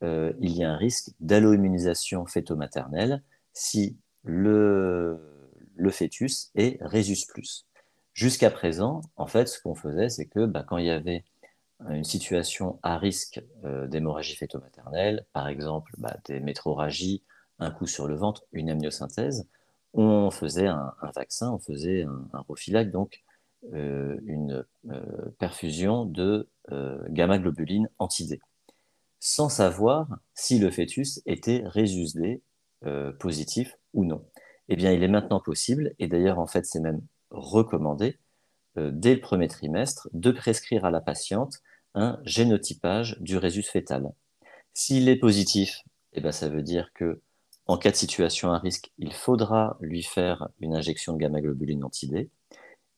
il 0.01 0.51
y 0.51 0.63
a 0.63 0.71
un 0.71 0.77
risque 0.77 1.09
d'alloimmunisation 1.19 2.25
fœto-maternelle 2.25 3.21
si 3.53 3.97
le, 4.23 5.19
le 5.75 5.91
fœtus 5.91 6.51
est 6.55 6.77
Rhésus+. 6.81 7.25
Jusqu'à 8.13 8.51
présent, 8.51 9.01
en 9.15 9.27
fait, 9.27 9.47
ce 9.47 9.61
qu'on 9.61 9.75
faisait, 9.75 10.09
c'est 10.09 10.25
que 10.25 10.45
bah, 10.45 10.63
quand 10.67 10.77
il 10.77 10.85
y 10.85 10.91
avait 10.91 11.23
une 11.89 12.03
situation 12.03 12.79
à 12.83 12.97
risque 12.97 13.41
euh, 13.63 13.87
d'hémorragie 13.87 14.35
fœto-maternelle, 14.35 15.25
par 15.31 15.47
exemple 15.47 15.93
bah, 15.97 16.17
des 16.25 16.39
métroragies, 16.39 17.23
un 17.59 17.71
coup 17.71 17.87
sur 17.87 18.07
le 18.07 18.15
ventre, 18.15 18.43
une 18.51 18.69
amniosynthèse, 18.69 19.47
on 19.93 20.29
faisait 20.31 20.67
un, 20.67 20.93
vaccin, 21.15 21.51
on 21.51 21.59
faisait 21.59 22.03
un, 22.03 22.27
un 22.33 22.83
donc 22.83 23.23
euh, 23.73 24.17
une 24.25 24.65
euh, 24.89 25.01
perfusion 25.39 26.05
de 26.05 26.49
gamma-globuline 27.09 27.89
anti-D, 27.97 28.39
sans 29.19 29.49
savoir 29.49 30.07
si 30.33 30.59
le 30.59 30.71
fœtus 30.71 31.21
était 31.25 31.63
résusdé 31.65 32.41
positif 33.19 33.77
ou 33.93 34.05
non. 34.05 34.25
Eh 34.69 34.75
bien, 34.75 34.91
il 34.91 35.03
est 35.03 35.09
maintenant 35.09 35.39
possible, 35.39 35.93
et 35.99 36.07
d'ailleurs, 36.07 36.39
en 36.39 36.47
fait, 36.47 36.65
c'est 36.65 36.79
même 36.79 37.01
recommandé, 37.29 38.17
dès 38.77 39.15
le 39.15 39.21
premier 39.21 39.47
trimestre, 39.47 40.07
de 40.13 40.31
prescrire 40.31 40.85
à 40.85 40.91
la 40.91 41.01
patiente 41.01 41.61
un 41.95 42.19
génotypage 42.23 43.17
du 43.19 43.37
résus 43.37 43.63
fœtal. 43.63 44.11
S'il 44.73 45.09
est 45.09 45.17
positif, 45.17 45.81
eh 46.13 46.21
ben, 46.21 46.31
ça 46.31 46.47
veut 46.47 46.63
dire 46.63 46.91
que 46.93 47.21
en 47.65 47.77
cas 47.77 47.91
de 47.91 47.95
situation 47.95 48.51
à 48.51 48.57
risque, 48.57 48.91
il 48.97 49.13
faudra 49.13 49.77
lui 49.79 50.01
faire 50.01 50.49
une 50.59 50.75
injection 50.75 51.13
de 51.13 51.19
gamma-globuline 51.19 51.83
anti-D. 51.83 52.29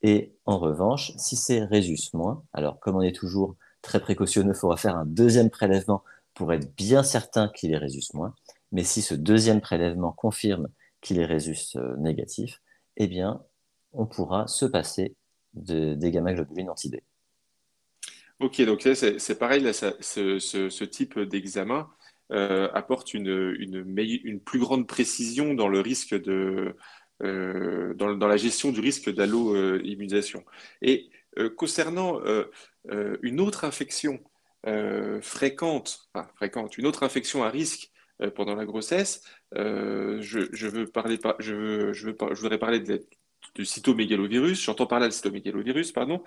Et 0.02 0.34
en 0.46 0.60
revanche, 0.60 1.12
si 1.18 1.36
c'est 1.36 1.64
résus 1.64 1.98
moins, 2.14 2.44
alors 2.54 2.80
comme 2.80 2.96
on 2.96 3.02
est 3.02 3.16
toujours 3.16 3.56
très 3.82 4.00
précautionneux, 4.00 4.54
il 4.54 4.60
faudra 4.60 4.78
faire 4.78 4.96
un 4.96 5.06
deuxième 5.06 5.50
prélèvement 5.50 6.04
pour 6.34 6.54
être 6.54 6.74
bien 6.76 7.04
certain 7.04 7.50
qu'il 7.50 7.74
est 7.74 7.78
résus 7.78 8.04
moins. 8.14 8.34
Mais 8.72 8.84
si 8.84 9.02
ce 9.02 9.14
deuxième 9.14 9.62
prélèvement 9.62 10.12
confirme 10.12 10.68
qu'il 11.02 11.20
est 11.20 11.26
résus 11.26 11.58
euh, 11.76 11.96
négatif, 11.98 12.62
eh 12.98 13.08
bien, 13.08 13.44
on 13.94 14.06
pourra 14.06 14.48
se 14.48 14.66
passer 14.66 15.16
de, 15.54 15.94
des 15.96 16.12
gamma-globulines 16.12 16.70
anti-D. 16.70 17.04
Ok, 18.40 18.62
donc 18.64 18.82
c'est 18.82 19.38
pareil, 19.38 19.72
ce, 19.72 20.84
type 20.84 21.20
d'examen 21.20 21.90
euh, 22.32 22.70
apporte 22.74 23.14
une, 23.14 23.56
une, 23.60 24.40
plus 24.40 24.60
grande 24.60 24.88
précision 24.88 25.54
dans 25.54 25.68
le 25.68 25.80
risque 25.80 26.16
de, 26.20 26.76
euh, 27.24 27.94
dans, 27.94 28.28
la 28.28 28.38
gestion 28.38 28.72
du 28.72 28.80
risque 28.80 29.14
d'allo-immunisation. 29.14 30.44
Et 30.82 31.12
concernant 31.58 32.20
une 33.22 33.40
autre 33.40 33.66
infection 33.66 34.20
fréquente, 35.22 36.10
fréquente, 36.36 36.78
une 36.78 36.86
autre 36.86 37.04
infection 37.04 37.44
à 37.44 37.50
risque 37.50 37.92
pendant 38.36 38.56
la 38.56 38.66
grossesse, 38.66 39.24
je, 39.54 40.68
veux 40.68 40.88
parler, 40.88 41.20
je, 41.40 41.94
je, 41.94 42.10
voudrais 42.10 42.60
parler 42.60 42.80
de, 42.80 43.06
du 43.56 43.66
cytomégalovirus. 43.66 44.62
J'entends 44.62 44.88
parler 44.88 45.08
du 45.08 45.14
cytomégalovirus, 45.14 45.92
pardon. 45.92 46.24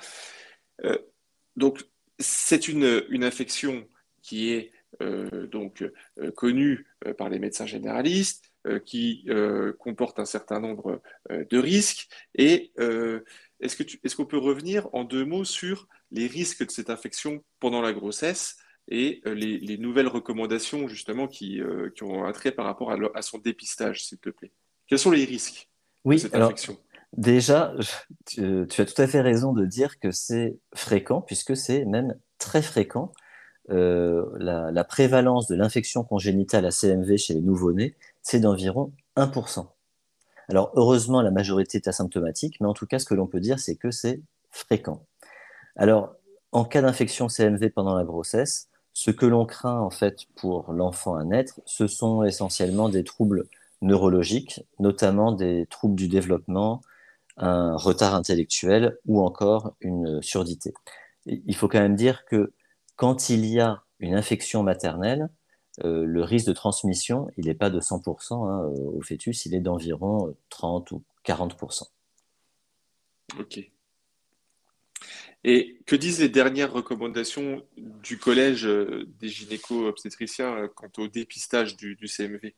donc, 1.57 1.85
c'est 2.19 2.69
une, 2.69 3.25
infection 3.25 3.87
qui 4.23 4.51
est 4.53 4.73
euh, 5.03 5.47
donc 5.49 5.83
euh, 6.19 6.31
connue 6.33 6.87
euh, 7.07 7.15
par 7.15 7.29
les 7.29 7.39
médecins 7.39 7.67
généralistes, 7.67 8.51
qui 8.87 9.29
comporte 9.79 10.19
un 10.19 10.25
certain 10.25 10.59
nombre 10.59 11.03
de 11.29 11.59
risques. 11.59 12.09
Et 12.35 12.73
est-ce 13.65 14.17
qu'on 14.17 14.27
peut 14.27 14.39
revenir 14.39 14.89
en 14.93 15.05
deux 15.05 15.25
mots 15.25 15.45
sur 15.45 15.89
les 16.11 16.27
risques 16.27 16.67
de 16.67 16.71
cette 16.71 16.91
infection 16.91 17.43
pendant 17.61 17.81
la 17.81 17.93
grossesse 17.93 18.57
et 18.89 19.23
les, 19.25 19.79
nouvelles 19.79 20.09
recommandations 20.09 20.87
justement 20.87 21.27
qui, 21.27 21.61
ont 22.03 22.25
un 22.25 22.33
trait 22.33 22.53
par 22.53 22.67
rapport 22.67 22.93
à, 22.93 23.23
son 23.23 23.39
dépistage, 23.39 24.05
s'il 24.05 24.19
te 24.19 24.31
plaît? 24.31 24.53
Quels 24.87 24.99
sont 24.99 25.11
les 25.11 25.25
risques 25.25 25.69
de 26.05 26.17
cette 26.17 26.35
infection? 26.35 26.79
Déjà, 27.17 27.75
tu, 28.27 28.43
as 28.43 28.85
tout 28.85 29.03
à 29.03 29.07
fait 29.07 29.21
raison 29.21 29.53
de 29.53 29.65
dire 29.65 29.99
que 30.01 30.11
c'est 30.11 30.59
fréquent, 30.75 31.21
puisque 31.21 31.57
c'est 31.57 31.85
même 31.85 32.19
très 32.39 32.63
fréquent. 32.63 33.13
Euh, 33.71 34.25
la, 34.39 34.85
prévalence 34.85 35.47
de 35.47 35.55
l'infection 35.55 36.05
congénitale 36.05 36.67
à 36.67 36.71
CMV 36.71 37.17
chez 37.17 37.35
les 37.35 37.41
nouveau-nés, 37.41 37.97
c'est 38.23 38.41
d'environ 38.41 38.93
1%. 39.17 39.67
Alors, 40.49 40.73
heureusement, 40.75 41.23
la 41.23 41.31
majorité 41.31 41.79
est 41.79 41.89
asymptomatique, 41.89 42.61
mais 42.61 42.67
en 42.67 42.75
tout 42.75 42.87
cas, 42.87 42.99
ce 42.99 43.05
que 43.05 43.15
l'on 43.15 43.27
peut 43.27 43.41
dire, 43.41 43.59
c'est 43.59 43.77
que 43.77 43.91
c'est 43.91 44.21
fréquent. 44.51 45.05
Alors, 45.77 46.15
en 46.53 46.65
cas 46.65 46.83
d'infection 46.83 47.29
CMV 47.29 47.71
pendant 47.71 47.97
la 47.97 48.05
grossesse, 48.05 48.69
ce 48.93 49.11
que 49.11 49.27
l'on 49.27 49.45
craint 49.45 49.81
en 49.81 49.91
fait 49.91 50.27
pour 50.37 50.73
l'enfant 50.73 51.17
à 51.17 51.25
naître, 51.25 51.61
ce 51.67 51.89
sont 51.89 52.23
essentiellement 52.23 52.89
des 52.89 53.03
troubles 53.03 53.49
neurologiques, 53.83 54.65
notamment 54.79 55.33
des 55.33 55.67
troubles 55.67 55.97
du 55.97 56.07
développement, 56.09 56.81
un 57.37 57.77
retard 57.77 58.15
intellectuel 58.15 58.97
ou 59.07 59.21
encore 59.21 59.75
une 59.81 60.23
surdité. 60.23 60.73
Il 61.27 61.57
faut 61.57 61.69
quand 61.69 61.81
même 61.81 61.97
dire 61.97 62.25
que 62.25 62.53
quand 62.97 63.31
il 63.31 63.45
y 63.47 63.59
a 63.59 63.83
une 63.99 64.15
infection 64.15 64.63
maternelle, 64.63 65.29
euh, 65.83 66.05
le 66.05 66.23
risque 66.23 66.47
de 66.47 66.53
transmission, 66.53 67.29
il 67.37 67.47
n'est 67.47 67.55
pas 67.55 67.71
de 67.71 67.81
100% 67.81 68.49
hein, 68.49 68.61
au 68.67 69.01
fœtus, 69.03 69.47
il 69.47 69.55
est 69.55 69.61
d'environ 69.61 70.35
30 70.51 70.93
ou 70.93 71.03
40%. 71.27 71.89
Ok. 73.39 73.61
Et 75.47 75.79
que 75.87 75.97
disent 75.97 76.21
les 76.21 76.29
dernières 76.29 76.73
recommandations 76.73 77.63
du 77.77 78.19
collège 78.19 78.67
euh, 78.67 79.07
des 79.19 79.29
gynéco-obstétriciens 79.29 80.57
euh, 80.57 80.69
quant 80.69 80.91
au 80.99 81.09
dépistage 81.09 81.77
du 81.77 81.97
CMV 82.07 82.55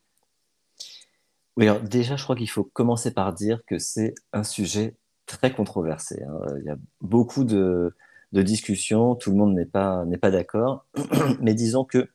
oui, 1.56 1.68
alors 1.68 1.80
déjà, 1.80 2.16
je 2.16 2.23
crois 2.23 2.37
qu'il 2.37 2.50
faut 2.50 2.64
commencer 2.64 3.12
par 3.12 3.32
dire 3.32 3.64
que 3.66 3.78
c'est 3.78 4.14
un 4.32 4.44
sujet 4.44 4.94
très 5.25 5.52
controversé. 5.52 6.23
Hein. 6.23 6.38
Il 6.58 6.64
y 6.64 6.68
a 6.68 6.76
beaucoup 7.00 7.44
de, 7.44 7.94
discussions, 8.32 9.14
tout 9.14 9.30
le 9.30 9.37
monde 9.37 9.54
n'est 9.54 9.64
pas, 9.64 10.04
n'est 10.04 10.18
pas 10.18 10.30
d'accord, 10.30 10.85
mais 11.40 11.54
disons 11.54 11.85
que 11.85 12.08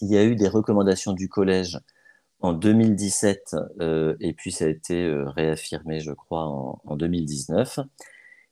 il 0.00 0.08
y 0.08 0.16
a 0.16 0.24
eu 0.24 0.36
des 0.36 0.48
recommandations 0.48 1.12
du 1.12 1.28
collège 1.28 1.78
en 2.40 2.52
2017 2.52 3.56
euh, 3.80 4.16
et 4.20 4.32
puis 4.32 4.50
ça 4.52 4.64
a 4.64 4.68
été 4.68 5.04
euh, 5.04 5.28
réaffirmé, 5.28 6.00
je 6.00 6.12
crois, 6.12 6.44
en, 6.84 6.96
2019, 6.96 7.80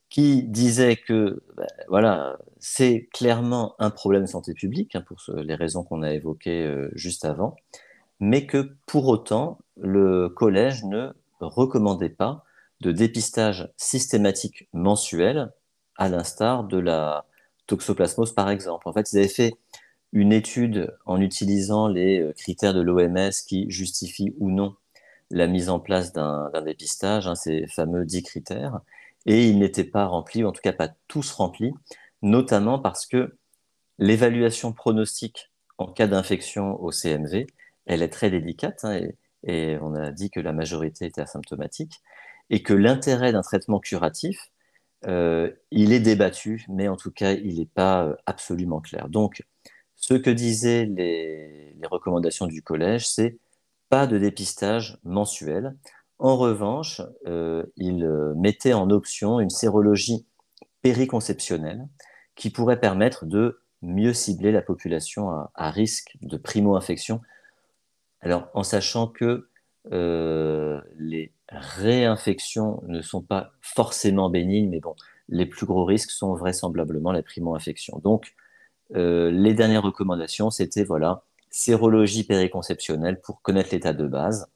qui 0.08 0.44
disaient 0.44 0.96
que 0.96 1.42
ben, 1.56 1.66
voilà, 1.88 2.38
c'est 2.58 3.08
clairement 3.12 3.74
un 3.78 3.90
problème 3.90 4.22
de 4.22 4.28
santé 4.28 4.54
publique 4.54 4.94
hein, 4.94 5.02
pour 5.02 5.18
les 5.36 5.54
raisons 5.54 5.82
qu'on 5.82 6.02
a 6.02 6.12
évoquées 6.12 6.64
euh, 6.64 6.90
juste 6.94 7.24
avant, 7.24 7.56
mais 8.20 8.46
que 8.46 8.76
pour 8.86 9.08
autant, 9.08 9.58
le 9.76 10.28
collège 10.28 10.84
ne 10.84 11.10
recommandait 11.40 12.10
pas 12.10 12.44
de 12.80 12.92
dépistage 12.92 13.70
systématique 13.76 14.68
mensuel, 14.72 15.52
à 15.96 16.08
l'instar 16.08 16.64
de 16.64 16.78
la 16.78 17.26
toxoplasmose 17.66 18.34
par 18.34 18.50
exemple. 18.50 18.88
En 18.88 18.92
fait, 18.92 19.12
ils 19.12 19.18
avaient 19.18 19.28
fait 19.28 19.54
une 20.12 20.32
étude 20.32 20.96
en 21.06 21.20
utilisant 21.20 21.88
les 21.88 22.20
euh, 22.20 22.32
critères 22.32 22.74
de 22.74 22.80
l'OMS 22.80 23.30
qui 23.46 23.70
justifient 23.70 24.34
ou 24.38 24.50
non 24.50 24.74
la 25.30 25.46
mise 25.46 25.70
en 25.70 25.78
place 25.78 26.12
d'un 26.12 26.50
dépistage, 26.64 27.26
hein, 27.28 27.36
ces 27.36 27.66
fameux 27.68 28.04
10 28.04 28.22
critères, 28.24 28.80
et 29.26 29.48
ils 29.48 29.58
n'étaient 29.58 29.84
pas 29.84 30.06
remplis, 30.06 30.42
ou 30.44 30.48
en 30.48 30.52
tout 30.52 30.62
cas 30.62 30.72
pas 30.72 30.90
tous 31.08 31.30
remplis, 31.32 31.72
notamment 32.22 32.78
parce 32.78 33.06
que 33.06 33.36
l'évaluation 33.98 34.72
pronostique 34.72 35.50
en 35.78 35.86
cas 35.86 36.06
d'infection 36.06 36.80
au 36.82 36.90
CMV, 36.90 37.46
elle 37.86 38.02
est 38.02 38.08
très 38.08 38.30
délicate, 38.30 38.84
hein, 38.84 39.00
et, 39.44 39.78
on 39.80 39.94
a 39.94 40.10
dit 40.10 40.30
que 40.30 40.40
la 40.40 40.52
majorité 40.52 41.06
était 41.06 41.22
asymptomatique, 41.22 42.00
et 42.50 42.62
que 42.62 42.74
l'intérêt 42.74 43.32
d'un 43.32 43.42
traitement 43.42 43.78
curatif, 43.78 44.50
euh, 45.06 45.50
il 45.70 45.92
est 45.92 46.00
débattu, 46.00 46.66
mais 46.68 46.88
en 46.88 46.96
tout 46.96 47.12
cas, 47.12 47.32
il 47.32 47.58
n'est 47.58 47.66
pas 47.66 48.04
euh, 48.04 48.16
absolument 48.26 48.80
clair. 48.80 49.08
Donc, 49.08 49.42
ce 50.00 50.14
que 50.14 50.30
disaient 50.30 50.86
les, 50.86 51.76
recommandations 51.90 52.46
du 52.46 52.62
collège, 52.62 53.08
c'est 53.08 53.38
pas 53.88 54.06
de 54.06 54.18
dépistage 54.18 54.98
mensuel. 55.02 55.76
En 56.18 56.36
revanche, 56.36 57.00
euh, 57.26 57.64
il 57.76 58.06
mettait 58.36 58.74
en 58.74 58.90
option 58.90 59.40
une 59.40 59.50
sérologie 59.50 60.26
périconceptionnelle 60.82 61.88
qui 62.36 62.50
pourrait 62.50 62.78
permettre 62.78 63.24
de 63.24 63.60
mieux 63.82 64.12
cibler 64.12 64.52
la 64.52 64.62
population 64.62 65.30
à, 65.54 65.70
risque 65.70 66.16
de 66.20 66.36
primo-infection 66.36 67.22
alors, 68.20 68.48
en 68.54 68.62
sachant 68.62 69.06
que 69.06 69.48
euh, 69.92 70.80
les 70.98 71.32
réinfections 71.48 72.82
ne 72.86 73.00
sont 73.00 73.22
pas 73.22 73.52
forcément 73.60 74.28
bénignes, 74.28 74.68
mais 74.68 74.80
bon, 74.80 74.94
les 75.28 75.46
plus 75.46 75.66
gros 75.66 75.84
risques 75.84 76.10
sont 76.10 76.34
vraisemblablement 76.34 77.12
les 77.12 77.22
primo-infections. 77.22 77.98
Donc, 78.04 78.34
euh, 78.94 79.30
les 79.30 79.54
dernières 79.54 79.82
recommandations, 79.82 80.50
c'était 80.50 80.84
voilà, 80.84 81.22
sérologie 81.50 82.24
périconceptionnelle 82.24 83.20
pour 83.20 83.42
connaître 83.42 83.70
l'état 83.72 83.92
de 83.92 84.06
base 84.06 84.46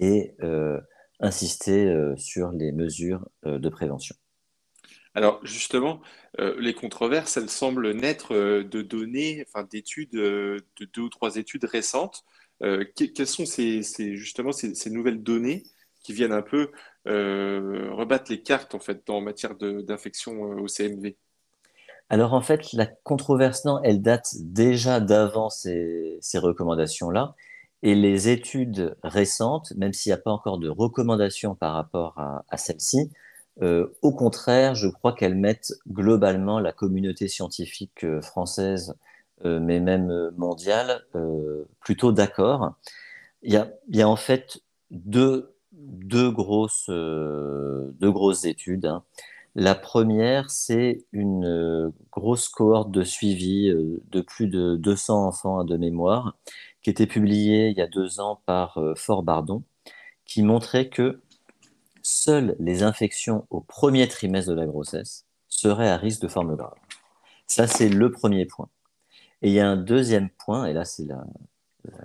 et 0.00 0.34
euh, 0.42 0.80
insister 1.20 1.94
sur 2.16 2.52
les 2.52 2.72
mesures 2.72 3.26
de 3.44 3.68
prévention. 3.68 4.16
Alors 5.14 5.44
justement, 5.44 6.00
euh, 6.40 6.56
les 6.58 6.74
controverses, 6.74 7.36
elles 7.36 7.50
semblent 7.50 7.92
naître 7.92 8.32
euh, 8.34 8.64
de 8.64 8.82
données, 8.82 9.44
enfin 9.48 9.64
d'études, 9.70 10.14
euh, 10.14 10.58
de 10.80 10.86
deux 10.86 11.02
ou 11.02 11.08
trois 11.10 11.36
études 11.36 11.64
récentes. 11.64 12.24
Euh, 12.62 12.84
que- 12.96 13.04
quelles 13.04 13.26
sont 13.26 13.44
ces, 13.46 13.82
justement 14.16 14.52
ces, 14.52 14.90
nouvelles 14.90 15.22
données 15.22 15.64
qui 16.02 16.12
viennent 16.12 16.32
un 16.32 16.42
peu 16.42 16.70
euh, 17.08 17.90
rebattre 17.92 18.30
les 18.30 18.42
cartes 18.42 18.74
en 18.74 18.80
fait 18.80 19.08
en 19.10 19.20
matière 19.20 19.54
d'infection 19.56 20.40
au 20.42 20.68
CMV? 20.68 21.16
Alors 22.12 22.34
en 22.34 22.42
fait, 22.42 22.74
la 22.74 22.84
controverse, 22.84 23.64
non, 23.64 23.80
elle 23.82 24.02
date 24.02 24.34
déjà 24.38 25.00
d'avant 25.00 25.48
ces, 25.48 26.20
recommandations-là. 26.34 27.34
Et 27.82 27.94
les 27.94 28.28
études 28.28 28.94
récentes, 29.02 29.72
même 29.78 29.94
s'il 29.94 30.10
n'y 30.10 30.14
a 30.14 30.18
pas 30.18 30.30
encore 30.30 30.58
de 30.58 30.68
recommandations 30.68 31.54
par 31.54 31.72
rapport 31.72 32.18
à, 32.18 32.56
celles-ci, 32.58 33.10
euh, 33.62 33.86
au 34.02 34.12
contraire, 34.12 34.74
je 34.74 34.88
crois 34.88 35.14
qu'elles 35.14 35.34
mettent 35.34 35.72
globalement 35.88 36.60
la 36.60 36.72
communauté 36.72 37.28
scientifique 37.28 38.04
euh, 38.04 38.20
française, 38.20 38.94
euh, 39.46 39.58
mais 39.58 39.80
même 39.80 40.32
mondiale, 40.36 41.06
plutôt 41.80 42.12
d'accord. 42.12 42.74
Il 43.42 43.54
y 43.88 44.02
a, 44.02 44.08
en 44.08 44.16
fait 44.16 44.60
deux, 44.90 45.54
deux 45.72 46.30
grosses, 46.30 46.90
deux 46.90 48.12
grosses 48.12 48.44
études. 48.44 48.84
hein. 48.84 49.02
La 49.54 49.74
première, 49.74 50.50
c'est 50.50 51.04
une 51.12 51.44
euh, 51.44 51.90
grosse 52.10 52.48
cohorte 52.48 52.90
de 52.90 53.04
suivi 53.04 53.68
euh, 53.68 54.02
de 54.10 54.20
plus 54.22 54.46
de 54.46 54.76
200 54.76 55.26
enfants 55.26 55.64
de 55.64 55.76
mémoire, 55.76 56.36
qui 56.82 56.88
était 56.90 57.06
publiée 57.06 57.68
il 57.68 57.76
y 57.76 57.82
a 57.82 57.86
deux 57.86 58.18
ans 58.20 58.40
par 58.46 58.78
euh, 58.78 58.94
Fort 58.96 59.22
Bardon, 59.22 59.62
qui 60.26 60.42
montrait 60.42 60.88
que 60.88 61.20
seules 62.02 62.56
les 62.60 62.82
infections 62.82 63.46
au 63.50 63.60
premier 63.60 64.08
trimestre 64.08 64.50
de 64.52 64.56
la 64.56 64.66
grossesse 64.66 65.26
seraient 65.48 65.90
à 65.90 65.96
risque 65.98 66.22
de 66.22 66.28
forme 66.28 66.56
grave. 66.56 66.74
Ça, 67.46 67.66
c'est 67.66 67.88
le 67.88 68.10
premier 68.12 68.46
point. 68.46 68.68
Et 69.42 69.48
il 69.48 69.54
y 69.54 69.60
a 69.60 69.68
un 69.68 69.76
deuxième 69.76 70.30
point, 70.30 70.66
et 70.66 70.72
là, 70.72 70.84
c'est 70.84 71.06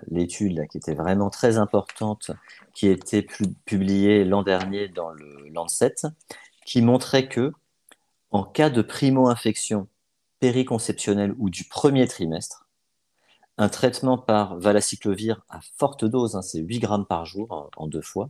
l'étude 0.10 0.68
qui 0.70 0.78
était 0.78 0.96
vraiment 0.96 1.30
très 1.30 1.58
importante, 1.58 2.32
qui 2.74 2.88
a 2.88 2.92
été 2.92 3.22
pu- 3.22 3.54
publiée 3.66 4.24
l'an 4.26 4.44
dernier 4.44 4.88
dans 4.88 5.12
le 5.12 5.50
Lancet, 5.50 5.96
qui 6.68 6.82
montrait 6.82 7.30
que 7.30 7.54
en 8.30 8.44
cas 8.44 8.70
de 8.70 8.82
primo-infection 8.82 9.88
périconceptionnelle 10.42 11.34
ou 11.40 11.50
du 11.50 11.64
premier 11.64 12.08
trimestre, 12.08 12.68
un 13.58 13.70
traitement 13.70 14.18
par 14.18 14.60
valacyclovir 14.60 15.44
à 15.50 15.62
forte 15.78 16.04
dose, 16.04 16.36
hein, 16.36 16.42
c'est 16.44 16.60
8 16.60 16.80
grammes 16.80 17.06
par 17.06 17.26
jour 17.26 17.72
en, 17.78 17.88
deux 17.88 18.02
fois, 18.02 18.30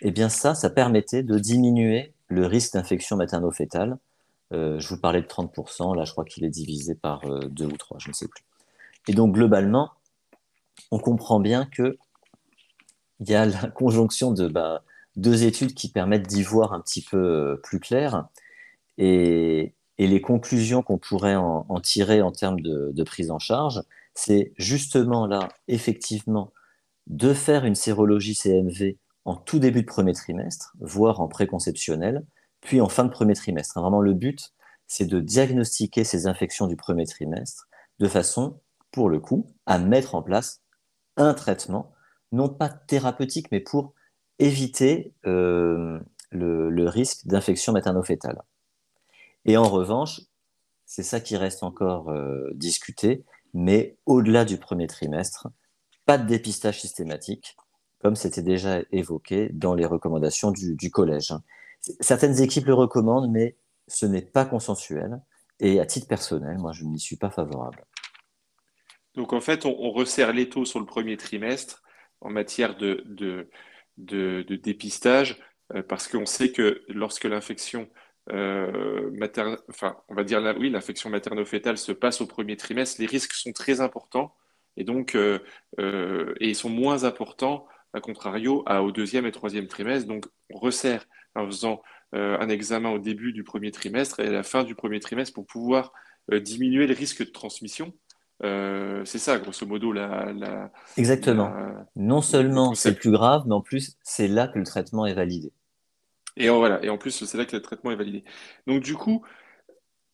eh 0.00 0.10
bien 0.10 0.30
ça, 0.30 0.54
permettait 0.70 1.22
de 1.22 1.38
diminuer 1.38 2.14
le 2.28 2.46
risque 2.46 2.72
d'infection 2.72 3.16
materno-fétale. 3.16 3.98
Euh, 4.54 4.80
je 4.80 4.88
vous 4.88 4.98
parlais 4.98 5.20
de 5.20 5.26
30%, 5.26 5.94
là 5.94 6.04
je 6.04 6.12
crois 6.12 6.24
qu'il 6.24 6.44
est 6.44 6.50
divisé 6.50 6.94
par 6.94 7.22
euh, 7.26 7.40
deux 7.50 7.66
ou 7.66 7.76
trois, 7.76 7.98
je 8.00 8.08
ne 8.08 8.14
sais 8.14 8.28
plus. 8.28 8.44
Et 9.08 9.12
donc 9.12 9.34
globalement, 9.34 9.90
on 10.90 10.98
comprend 10.98 11.38
bien 11.38 11.66
que 11.66 11.98
il 13.20 13.28
y 13.28 13.34
a 13.34 13.44
la 13.44 13.68
conjonction 13.74 14.32
de 14.32 14.48
bah, 14.48 14.82
deux 15.18 15.44
études 15.44 15.74
qui 15.74 15.90
permettent 15.90 16.26
d'y 16.26 16.42
voir 16.42 16.72
un 16.72 16.80
petit 16.80 17.02
peu 17.02 17.18
euh, 17.18 17.56
plus 17.62 17.80
clair 17.80 18.28
et, 18.96 19.74
les 20.00 20.20
conclusions 20.20 20.80
qu'on 20.80 20.96
pourrait 20.96 21.34
en, 21.34 21.80
tirer 21.80 22.22
en 22.22 22.30
termes 22.30 22.60
de, 22.60 22.92
de 22.94 23.02
prise 23.02 23.32
en 23.32 23.40
charge, 23.40 23.82
c'est 24.14 24.52
justement 24.56 25.26
là, 25.26 25.48
effectivement, 25.66 26.52
de 27.08 27.34
faire 27.34 27.64
une 27.64 27.74
sérologie 27.74 28.36
CMV 28.36 28.96
en 29.24 29.34
tout 29.34 29.58
début 29.58 29.82
de 29.82 29.86
premier 29.86 30.12
trimestre, 30.12 30.72
voire 30.78 31.20
en 31.20 31.26
préconceptionnel, 31.26 32.24
puis 32.60 32.80
en 32.80 32.88
fin 32.88 33.04
de 33.04 33.10
premier 33.10 33.34
trimestre. 33.34 33.80
Vraiment, 33.80 34.00
le 34.00 34.14
but, 34.14 34.52
c'est 34.86 35.06
de 35.06 35.18
diagnostiquer 35.18 36.04
ces 36.04 36.28
infections 36.28 36.68
du 36.68 36.76
premier 36.76 37.04
trimestre 37.04 37.68
de 37.98 38.06
façon, 38.06 38.60
pour 38.92 39.08
le 39.08 39.18
coup, 39.18 39.52
à 39.66 39.78
mettre 39.78 40.14
en 40.14 40.22
place 40.22 40.62
un 41.16 41.34
traitement, 41.34 41.92
non 42.30 42.48
pas 42.48 42.68
thérapeutique, 42.68 43.48
mais 43.50 43.60
pour 43.60 43.94
éviter 44.38 45.12
euh, 45.26 45.98
le, 46.30 46.88
risque 46.88 47.26
d'infection 47.26 47.72
materno-fétale. 47.72 48.42
Et 49.44 49.56
en 49.56 49.68
revanche, 49.68 50.20
c'est 50.86 51.02
ça 51.02 51.20
qui 51.20 51.36
reste 51.36 51.62
encore 51.62 52.10
euh, 52.10 52.50
discuté, 52.54 53.24
mais 53.54 53.96
au-delà 54.06 54.44
du 54.44 54.58
premier 54.58 54.86
trimestre, 54.86 55.48
pas 56.06 56.18
de 56.18 56.26
dépistage 56.26 56.80
systématique, 56.80 57.56
comme 57.98 58.16
c'était 58.16 58.42
déjà 58.42 58.80
évoqué 58.92 59.50
dans 59.52 59.74
les 59.74 59.86
recommandations 59.86 60.50
du, 60.50 60.90
collège. 60.90 61.34
Certaines 62.00 62.40
équipes 62.40 62.66
le 62.66 62.74
recommandent, 62.74 63.30
mais 63.30 63.56
ce 63.88 64.06
n'est 64.06 64.22
pas 64.22 64.44
consensuel. 64.44 65.20
Et 65.60 65.80
à 65.80 65.86
titre 65.86 66.06
personnel, 66.06 66.58
moi, 66.58 66.72
je 66.72 66.84
n'y 66.84 67.00
suis 67.00 67.16
pas 67.16 67.30
favorable. 67.30 67.84
Donc 69.14 69.32
en 69.32 69.40
fait, 69.40 69.66
on, 69.66 69.90
resserre 69.90 70.32
l'étau 70.32 70.64
sur 70.64 70.78
le 70.78 70.86
premier 70.86 71.16
trimestre 71.16 71.82
en 72.20 72.30
matière 72.30 72.76
de, 72.76 73.50
de, 73.98 74.42
dépistage, 74.62 75.38
euh, 75.74 75.82
parce 75.82 76.08
qu'on 76.08 76.26
sait 76.26 76.52
que 76.52 76.82
lorsque 76.88 77.24
l'infection 77.24 77.88
euh, 78.32 79.10
va 80.10 80.24
dire 80.24 80.54
oui, 80.58 80.70
l'infection 80.70 81.08
materno-fétale 81.10 81.78
se 81.78 81.92
passe 81.92 82.20
au 82.20 82.26
premier 82.26 82.56
trimestre, 82.56 83.00
les 83.00 83.06
risques 83.06 83.32
sont 83.32 83.52
très 83.52 83.80
importants 83.80 84.34
et 84.76 84.84
donc 84.84 85.14
euh, 85.14 85.38
euh, 85.80 86.34
et 86.40 86.48
ils 86.48 86.54
sont 86.54 86.68
moins 86.68 87.04
importants, 87.04 87.66
à 87.94 88.00
contrario, 88.00 88.62
à, 88.66 88.82
au 88.82 88.92
deuxième 88.92 89.24
et 89.26 89.32
troisième 89.32 89.66
trimestre. 89.66 90.08
Donc 90.08 90.26
on 90.50 90.58
resserre 90.58 91.06
en 91.34 91.46
faisant 91.46 91.82
un 92.12 92.48
examen 92.48 92.90
au 92.90 92.98
début 92.98 93.34
du 93.34 93.44
premier 93.44 93.70
trimestre 93.70 94.20
et 94.20 94.28
à 94.28 94.30
la 94.30 94.42
fin 94.42 94.64
du 94.64 94.74
premier 94.74 94.98
trimestre 94.98 95.34
pour 95.34 95.46
pouvoir 95.46 95.92
diminuer 96.32 96.86
le 96.86 96.94
risque 96.94 97.20
de 97.24 97.30
transmission. 97.30 97.92
Euh, 98.44 99.04
c'est 99.04 99.18
ça, 99.18 99.38
grosso 99.38 99.66
modo, 99.66 99.92
la, 99.92 100.32
la, 100.32 100.72
Exactement. 100.98 101.56
la- 101.56 101.86
Non 101.96 102.20
le, 102.28 102.44
le 102.52 102.60
seulement 102.60 102.74
c'est 102.74 102.94
plus 102.94 103.10
grave, 103.10 103.44
mais 103.46 103.54
en 103.54 103.62
plus, 103.62 103.96
c'est 104.02 104.28
là 104.28 104.48
que 104.48 104.58
le 104.58 104.66
traitement 104.66 105.06
est 105.06 105.14
validé. 105.14 105.50
Et 106.36 106.50
en, 106.50 106.58
voilà. 106.58 106.82
Et 106.84 106.88
en 106.90 106.98
plus, 106.98 107.24
c'est 107.24 107.38
là 107.38 107.44
que 107.44 107.56
le 107.56 107.62
traitement 107.62 107.90
est 107.90 107.96
validé. 107.96 108.24
Donc, 108.66 108.82
du 108.82 108.94
coup, 108.94 109.24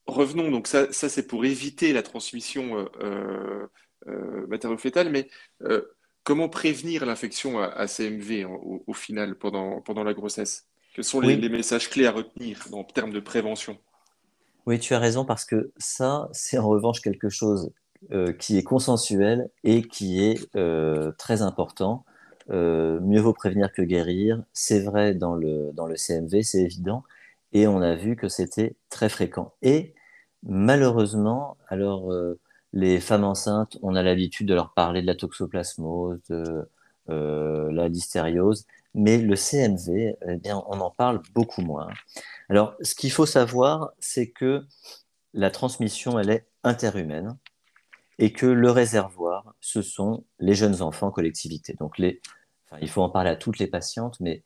revenons. 0.06 0.50
Donc, 0.50 0.66
ça, 0.68 0.92
ça 0.92 1.08
c'est 1.08 1.26
pour 1.26 1.44
éviter 1.44 1.92
la 1.92 2.02
transmission 2.02 2.78
euh, 2.78 2.86
euh, 3.00 3.68
euh. 4.08 4.46
Mais 5.10 5.28
euh, 5.62 5.82
comment 6.24 6.48
prévenir 6.48 7.06
l'infection 7.06 7.60
à, 7.60 7.66
à 7.66 7.88
CMV 7.88 8.44
en- 8.46 8.52
au, 8.54 8.84
au 8.86 8.94
final 8.94 9.36
pendant, 9.38 9.80
pendant 9.82 10.04
la 10.04 10.14
grossesse? 10.14 10.68
Quels 10.94 11.04
sont 11.04 11.20
les, 11.20 11.36
messages 11.50 11.90
clés 11.90 12.06
à 12.06 12.12
retenir 12.12 12.60
en 12.72 12.84
termes 12.84 13.12
de 13.12 13.20
prévention? 13.20 13.78
oui, 14.66 14.78
tu 14.80 14.94
as 14.94 14.98
raison 14.98 15.24
parce 15.24 15.44
que 15.44 15.72
ça, 15.76 16.28
c'est 16.32 16.58
en 16.58 16.68
revanche 16.68 17.00
quelque 17.00 17.28
chose 17.28 17.70
qui 18.38 18.58
est 18.58 18.62
consensuel 18.62 19.50
et 19.64 19.82
qui 19.82 20.22
est 20.22 20.48
euh, 20.56 21.12
très 21.18 21.42
important. 21.42 22.04
Euh, 22.50 23.00
mieux 23.00 23.20
vaut 23.20 23.32
prévenir 23.32 23.72
que 23.72 23.82
guérir. 23.82 24.42
C'est 24.52 24.80
vrai 24.80 25.14
dans 25.14 25.34
le, 25.34 25.72
dans 25.72 25.86
le 25.86 25.96
CMV, 25.96 26.42
c'est 26.42 26.62
évident. 26.62 27.02
Et 27.52 27.66
on 27.66 27.80
a 27.80 27.94
vu 27.94 28.16
que 28.16 28.28
c'était 28.28 28.76
très 28.90 29.08
fréquent. 29.08 29.54
Et 29.62 29.94
malheureusement, 30.42 31.56
alors 31.68 32.12
euh, 32.12 32.38
les 32.72 33.00
femmes 33.00 33.24
enceintes, 33.24 33.78
on 33.82 33.94
a 33.94 34.02
l'habitude 34.02 34.48
de 34.48 34.54
leur 34.54 34.74
parler 34.74 35.00
de 35.02 35.06
la 35.06 35.14
toxoplasmose, 35.14 36.20
de 36.28 36.68
euh, 37.10 37.70
la 37.72 37.88
listériose, 37.88 38.66
mais 38.94 39.18
le 39.18 39.36
CMV, 39.36 40.16
eh 40.28 40.36
bien, 40.36 40.62
on 40.68 40.80
en 40.80 40.90
parle 40.90 41.20
beaucoup 41.34 41.62
moins. 41.62 41.88
Alors, 42.48 42.74
ce 42.82 42.94
qu'il 42.94 43.10
faut 43.10 43.26
savoir, 43.26 43.92
c'est 43.98 44.30
que 44.30 44.64
la 45.32 45.50
transmission, 45.50 46.18
elle 46.18 46.30
est 46.30 46.46
interhumaine 46.62 47.36
et 48.18 48.32
que 48.32 48.46
le 48.46 48.70
réservoir, 48.70 49.54
ce 49.60 49.82
sont 49.82 50.24
les 50.38 50.54
jeunes 50.54 50.82
enfants 50.82 51.08
en 51.08 51.10
collectivité. 51.10 51.74
Donc, 51.74 51.98
il 51.98 52.88
faut 52.88 53.02
en 53.02 53.10
parler 53.10 53.30
à 53.30 53.36
toutes 53.36 53.58
les 53.58 53.66
patientes, 53.66 54.18
mais 54.20 54.42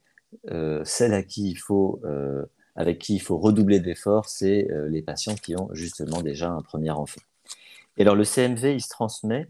euh, 0.51 0.83
celles 0.85 1.15
à 1.15 1.23
qui 1.23 1.51
il 1.51 1.57
faut, 1.57 2.01
euh, 2.05 2.45
avec 2.77 2.99
qui 2.99 3.15
il 3.17 3.21
faut 3.21 3.39
redoubler 3.39 3.81
d'efforts, 3.81 4.29
c'est 4.29 4.71
euh, 4.71 4.89
les 4.89 5.03
patientes 5.03 5.41
qui 5.41 5.57
ont 5.57 5.69
justement 5.73 6.23
déjà 6.23 6.51
un 6.51 6.63
premier 6.63 6.91
enfant. 6.91 7.21
Et 7.97 8.03
alors, 8.03 8.15
le 8.15 8.25
CMV, 8.25 8.75
il 8.75 8.81
se 8.81 8.89
transmet 8.89 9.49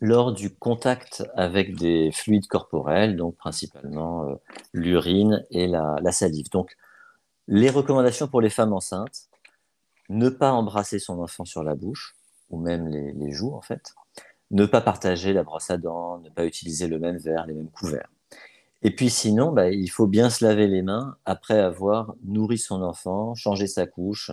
lors 0.00 0.32
du 0.32 0.54
contact 0.54 1.24
avec 1.34 1.76
des 1.76 2.12
fluides 2.12 2.46
corporels, 2.46 3.16
donc 3.16 3.36
principalement 3.36 4.38
l'urine 4.72 5.44
et 5.50 5.66
la, 5.66 5.96
la 6.00 6.12
salive. 6.12 6.48
Donc, 6.50 6.76
les 7.48 7.68
recommandations 7.68 8.28
pour 8.28 8.40
les 8.40 8.50
femmes 8.50 8.72
enceintes, 8.72 9.28
ne 10.08 10.28
pas 10.28 10.52
embrasser 10.52 11.00
son 11.00 11.20
enfant 11.20 11.44
sur 11.44 11.64
la 11.64 11.74
bouche, 11.74 12.14
ou 12.50 12.58
même 12.58 12.88
les, 12.88 13.12
les 13.12 13.32
joues 13.32 13.54
en 13.54 13.60
fait, 13.62 13.94
ne 14.50 14.66
pas 14.66 14.80
partager 14.80 15.32
la 15.32 15.42
brosse 15.42 15.70
à 15.70 15.76
dents, 15.76 16.18
ne 16.20 16.30
pas 16.30 16.46
utiliser 16.46 16.88
le 16.88 16.98
même 16.98 17.18
verre, 17.18 17.46
les 17.46 17.54
mêmes 17.54 17.70
couverts. 17.70 18.10
Et 18.82 18.90
puis 18.94 19.10
sinon, 19.10 19.52
bah, 19.52 19.70
il 19.70 19.88
faut 19.88 20.06
bien 20.06 20.30
se 20.30 20.44
laver 20.44 20.68
les 20.68 20.82
mains 20.82 21.16
après 21.24 21.58
avoir 21.58 22.14
nourri 22.24 22.58
son 22.58 22.82
enfant, 22.82 23.34
changé 23.34 23.66
sa 23.66 23.86
couche, 23.86 24.30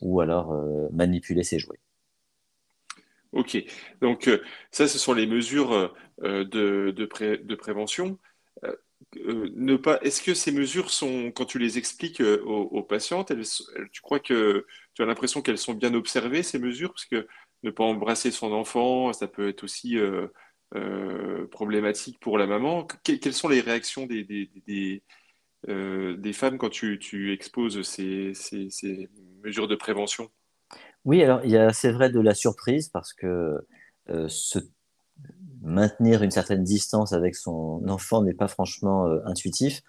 ou 0.00 0.20
alors 0.20 0.52
euh, 0.52 0.88
manipuler 0.92 1.42
ses 1.42 1.58
jouets. 1.58 1.80
Ok. 3.32 3.62
Donc, 4.00 4.28
euh, 4.28 4.42
ça, 4.70 4.88
ce 4.88 4.98
sont 4.98 5.12
les 5.12 5.26
mesures 5.26 5.72
euh, 6.22 6.44
de, 6.44 6.90
de, 6.90 7.06
pré- 7.06 7.38
de 7.38 7.54
prévention. 7.54 8.18
Euh, 8.64 8.74
ne 9.56 9.76
pas. 9.76 9.98
Est-ce 10.02 10.22
que 10.22 10.34
ces 10.34 10.52
mesures 10.52 10.90
sont, 10.90 11.32
quand 11.32 11.44
tu 11.44 11.58
les 11.58 11.78
expliques 11.78 12.20
euh, 12.20 12.42
aux, 12.44 12.82
patientes, 12.82 13.32
tu 13.92 14.02
crois 14.02 14.20
que 14.20 14.66
tu 14.94 15.02
as 15.02 15.06
l'impression 15.06 15.42
qu'elles 15.42 15.58
sont 15.58 15.74
bien 15.74 15.94
observées 15.94 16.42
ces 16.42 16.58
mesures, 16.58 16.92
parce 16.92 17.06
que 17.06 17.26
ne 17.62 17.70
pas 17.70 17.84
embrasser 17.84 18.30
son 18.30 18.52
enfant, 18.52 19.12
ça 19.12 19.28
peut 19.28 19.48
être 19.48 19.64
aussi 19.64 19.96
problématique 21.50 22.18
pour 22.20 22.38
la 22.38 22.46
maman. 22.46 22.86
quelles 23.02 23.34
sont 23.34 23.48
les 23.48 23.60
réactions 23.60 24.06
des, 24.06 24.24
des, 24.24 25.02
femmes 26.32 26.58
quand 26.58 26.70
tu, 26.70 27.32
exposes 27.32 27.82
ces, 27.82 28.32
ces, 28.34 29.08
mesures 29.42 29.68
de 29.68 29.76
prévention? 29.76 30.30
Oui, 31.04 31.22
alors 31.22 31.40
il 31.44 31.50
y 31.50 31.56
a, 31.56 31.72
c'est 31.72 31.92
vrai, 31.92 32.10
de 32.10 32.20
la 32.20 32.34
surprise 32.34 32.88
parce 32.88 33.12
que 33.12 33.58
ce 34.28 34.58
maintenir 35.62 36.22
une 36.22 36.30
certaine 36.30 36.64
distance 36.64 37.12
avec 37.12 37.34
son 37.34 37.82
enfant 37.88 38.22
n'est 38.22 38.34
pas 38.34 38.48
franchement 38.48 39.06
euh, 39.06 39.20
intuitif. 39.26 39.82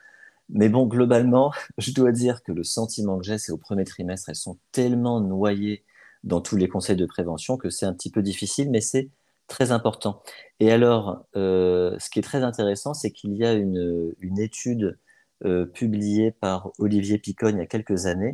Mais 0.49 0.69
bon, 0.69 0.85
globalement, 0.85 1.53
je 1.77 1.91
dois 1.91 2.11
dire 2.11 2.43
que 2.43 2.51
le 2.51 2.63
sentiment 2.63 3.17
que 3.17 3.25
j'ai, 3.25 3.37
c'est 3.37 3.51
au 3.51 3.57
premier 3.57 3.85
trimestre, 3.85 4.29
elles 4.29 4.35
sont 4.35 4.59
tellement 4.71 5.21
noyées 5.21 5.83
dans 6.23 6.41
tous 6.41 6.57
les 6.57 6.67
conseils 6.67 6.95
de 6.95 7.05
prévention 7.05 7.57
que 7.57 7.69
c'est 7.69 7.85
un 7.85 7.93
petit 7.93 8.11
peu 8.11 8.21
difficile, 8.21 8.69
mais 8.69 8.81
c'est 8.81 9.09
très 9.47 9.71
important. 9.71 10.21
Et 10.59 10.71
alors, 10.71 11.25
euh, 11.35 11.97
ce 11.99 12.09
qui 12.09 12.19
est 12.19 12.23
très 12.23 12.43
intéressant, 12.43 12.93
c'est 12.93 13.11
qu'il 13.11 13.35
y 13.35 13.45
a 13.45 13.53
une, 13.53 14.13
étude 14.37 14.97
euh, 15.45 15.65
publiée 15.65 16.31
par 16.31 16.71
Olivier 16.79 17.17
Piconne 17.17 17.57
il 17.57 17.59
y 17.59 17.63
a 17.63 17.67
quelques 17.67 18.05
années 18.05 18.33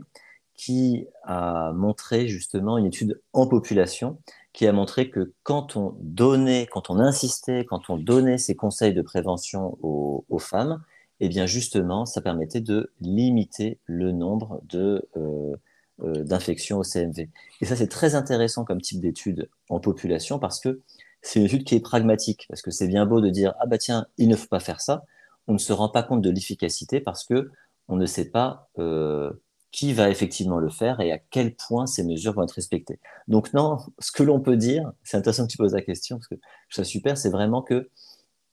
qui 0.54 1.08
a 1.24 1.72
montré 1.74 2.28
justement 2.28 2.78
une 2.78 2.88
étude 2.88 3.22
en 3.32 3.48
population 3.48 4.18
qui 4.54 4.66
a 4.66 4.74
montré 4.74 5.12
que 5.12 5.34
quand 5.44 5.76
on 5.76 5.96
donnait, 6.02 6.66
quand 6.66 6.90
on 6.90 7.00
insistait, 7.00 7.64
quand 7.66 7.92
on 7.92 7.98
donnait 7.98 8.40
ces 8.40 8.56
conseils 8.56 8.94
de 8.94 9.04
prévention 9.04 9.78
aux, 9.84 10.40
femmes, 10.40 10.84
eh 11.20 11.30
bien 11.30 11.46
justement, 11.46 12.08
ça 12.08 12.22
permettait 12.22 12.60
de 12.60 12.92
limiter 13.00 13.78
le 13.86 14.12
nombre 14.12 14.60
de, 14.68 15.08
euh, 15.16 15.56
euh, 16.04 16.24
d'infections 16.24 16.78
au 16.78 16.84
CMV. 16.84 17.30
Et 17.62 17.66
ça, 17.66 17.76
c'est 17.76 17.88
très 17.88 18.16
intéressant 18.16 18.66
comme 18.66 18.82
type 18.82 19.02
d'étude 19.02 19.50
en 19.70 19.80
population 19.80 20.40
parce 20.40 20.60
que 20.60 20.82
c'est 21.22 21.40
une 21.40 21.46
étude 21.46 21.64
qui 21.64 21.76
est 21.76 21.80
pragmatique. 21.80 22.46
Parce 22.50 22.62
que 22.62 22.72
c'est 22.72 22.88
bien 22.88 23.06
beau 23.06 23.22
de 23.22 23.30
dire 23.30 23.54
ah 23.60 23.66
bah 23.66 23.78
tiens, 23.78 24.08
il 24.18 24.30
ne 24.30 24.36
faut 24.36 24.48
pas 24.48 24.60
faire 24.60 24.82
ça. 24.82 25.04
On 25.48 25.54
ne 25.54 25.58
se 25.58 25.74
rend 25.74 25.90
pas 25.90 26.04
compte 26.04 26.22
de 26.22 26.30
l'efficacité 26.30 27.00
parce 27.00 27.24
que 27.24 27.52
on 27.88 27.96
ne 27.96 28.06
sait 28.06 28.30
pas 28.30 28.70
euh, 28.80 29.32
qui 29.72 29.94
va 29.94 30.10
effectivement 30.10 30.60
le 30.60 30.70
faire 30.70 31.00
et 31.02 31.12
à 31.12 31.20
quel 31.20 31.56
point 31.56 31.88
ces 31.88 32.04
mesures 32.04 32.34
vont 32.34 32.44
être 32.44 32.52
respectées. 32.52 33.00
Donc 33.28 33.54
non, 33.54 33.78
ce 34.00 34.12
que 34.12 34.24
l'on 34.24 34.40
peut 34.40 34.58
dire, 34.58 34.92
c'est 35.04 35.18
intéressant 35.18 35.46
que 35.46 35.52
tu 35.52 35.58
poses 35.58 35.74
la 35.74 35.82
question, 35.82 36.18
parce 36.18 36.28
que 36.28 36.36
trouve 36.72 36.86
super, 36.86 37.18
c'est 37.18 37.30
vraiment 37.30 37.62
que 37.62 37.90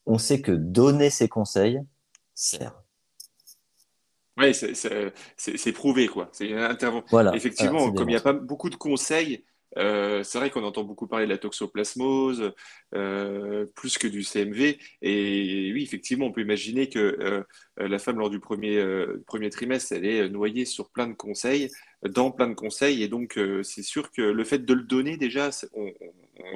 on 0.06 0.18
sait 0.18 0.40
que 0.40 0.52
donner 0.52 1.10
ces 1.10 1.28
conseils 1.28 1.80
sert. 2.34 2.83
Oui, 4.36 4.52
c'est 4.54 5.72
prouvé, 5.72 6.08
quoi. 6.08 6.28
C'est 6.32 6.48
Voilà, 7.10 7.34
Effectivement, 7.34 7.92
comme 7.92 8.08
il 8.08 8.12
n'y 8.12 8.18
a 8.18 8.20
pas 8.20 8.32
beaucoup 8.32 8.70
de 8.70 8.76
conseils, 8.76 9.44
euh, 9.76 10.22
c'est 10.22 10.38
vrai 10.38 10.50
qu'on 10.50 10.62
entend 10.62 10.84
beaucoup 10.84 11.06
parler 11.06 11.26
de 11.26 11.30
la 11.30 11.38
toxoplasmose, 11.38 12.52
euh, 12.94 13.66
plus 13.74 13.98
que 13.98 14.06
du 14.06 14.22
CMV. 14.22 14.78
Et 15.02 15.72
oui, 15.72 15.82
effectivement, 15.82 16.26
on 16.26 16.32
peut 16.32 16.42
imaginer 16.42 16.88
que 16.88 16.98
euh, 16.98 17.42
la 17.76 17.98
femme, 17.98 18.18
lors 18.18 18.30
du 18.30 18.40
premier, 18.40 18.82
premier 19.26 19.50
trimestre, 19.50 19.92
elle 19.92 20.06
est 20.06 20.28
noyée 20.28 20.64
sur 20.64 20.90
plein 20.90 21.08
de 21.08 21.14
conseils, 21.14 21.70
dans 22.02 22.30
plein 22.30 22.48
de 22.48 22.54
conseils. 22.54 23.02
Et 23.02 23.08
donc, 23.08 23.38
c'est 23.62 23.82
sûr 23.82 24.10
que 24.10 24.22
le 24.22 24.44
fait 24.44 24.64
de 24.64 24.74
le 24.74 24.82
donner, 24.82 25.16
déjà, 25.16 25.50
on, 25.74 25.92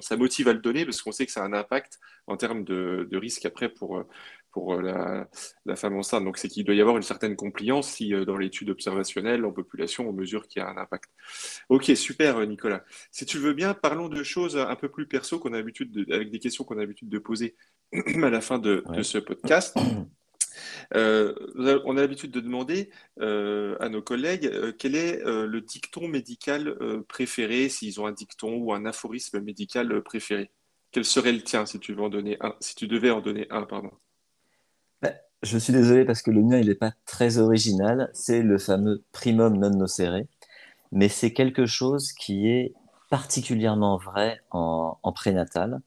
ça 0.01 0.17
motive 0.17 0.49
à 0.49 0.53
le 0.53 0.61
donner 0.61 0.85
parce 0.85 1.03
qu'on 1.03 1.13
sait 1.13 1.27
que 1.27 1.33
ça 1.33 1.43
a 1.43 1.47
un 1.47 1.53
impact 1.53 1.99
en 2.27 2.37
termes 2.37 2.65
de, 2.65 3.09
de 3.11 3.17
risque 3.17 3.47
après 3.47 3.69
pour, 3.69 4.05
pour 4.53 4.75
euh, 4.75 5.25
la, 5.65 5.77
femme 5.77 5.97
enceinte. 5.97 6.25
Donc, 6.25 6.39
c'est 6.39 6.49
qu'il 6.49 6.65
doit 6.65 6.75
y 6.75 6.81
avoir 6.81 6.97
une 6.97 7.03
certaine 7.03 7.37
compliance 7.37 7.89
si, 7.89 8.15
euh, 8.15 8.25
dans 8.25 8.37
l'étude 8.37 8.71
observationnelle 8.71 9.45
en 9.45 9.53
population, 9.53 10.09
on 10.09 10.13
mesure 10.13 10.47
qu'il 10.49 10.61
y 10.61 10.65
a 10.65 10.69
un 10.69 10.77
impact. 10.77 11.11
Ok, 11.69 11.85
super, 11.97 12.39
euh, 12.39 12.47
Nicolas. 12.47 12.85
Si 13.11 13.27
tu 13.27 13.39
veux 13.39 13.53
bien, 13.53 13.75
parlons 13.75 14.09
de 14.09 14.23
choses 14.23 14.57
un 14.57 14.77
peu 14.77 14.89
plus 14.89 15.07
perso 15.07 15.39
qu'on 15.39 15.53
a 15.53 15.57
l'habitude 15.57 16.07
avec 16.11 16.31
des 16.31 16.39
questions 16.39 16.65
qu'on 16.65 16.77
a 16.77 16.81
l'habitude 16.81 17.09
de 17.09 17.19
poser 17.19 17.57
à 17.93 18.31
la 18.31 18.41
fin 18.41 18.59
de, 18.59 18.85
ce 19.03 19.19
podcast. 19.19 19.77
on 20.95 21.97
a 21.97 22.01
l'habitude 22.01 22.31
de 22.31 22.41
demander 22.41 22.91
à 23.21 23.89
nos 23.89 24.03
collègues 24.03 24.77
quel 24.79 24.97
est 24.97 25.23
le 25.25 25.61
dicton 25.61 26.09
médical 26.09 26.77
préféré, 27.07 27.69
s'ils 27.69 28.01
ont 28.01 28.07
un 28.07 28.13
dicton 28.13 28.57
ou 28.57 28.73
un 28.73 28.85
aphorisme 28.87 29.41
médical 29.41 30.03
préféré? 30.03 30.51
Quel 30.91 31.05
serait 31.05 31.33
le 31.33 31.43
tien 31.43 31.67
si 31.67 31.79
tu, 31.79 31.93
veux 31.93 32.03
en 32.03 32.09
donner 32.09 32.39
un, 32.41 32.55
si 32.61 32.75
tu 32.75 32.89
devais 32.89 33.11
en 33.11 33.21
donner 33.21 33.47
un 33.51 33.65
pardon? 33.65 33.91
Je 35.43 35.59
suis 35.59 35.73
désolé 35.73 36.05
parce 36.05 36.23
que 36.23 36.31
le 36.31 36.43
mien, 36.43 36.59
il 36.59 36.67
n'est 36.67 36.75
pas 36.75 36.93
très 37.07 37.39
original. 37.39 38.11
C'est 38.13 38.43
le 38.43 38.59
fameux 38.59 39.05
primum 39.13 39.57
non 39.57 39.71
nocere. 39.71 40.25
Mais 40.93 41.09
c'est 41.09 41.33
quelque 41.33 41.67
chose 41.67 42.13
qui 42.13 42.49
est 42.49 42.75
particulièrement 43.11 43.97
vrai 43.99 44.41
en, 44.51 44.97
prénatal. 45.15 45.81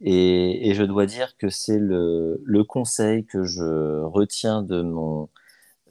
Et, 0.00 0.74
je 0.74 0.82
dois 0.84 1.06
dire 1.06 1.36
que 1.38 1.48
c'est 1.48 1.78
le, 1.78 2.62
conseil 2.68 3.24
que 3.26 3.44
je 3.44 4.02
retiens 4.02 4.62
de 4.62 4.82
mon 4.82 5.28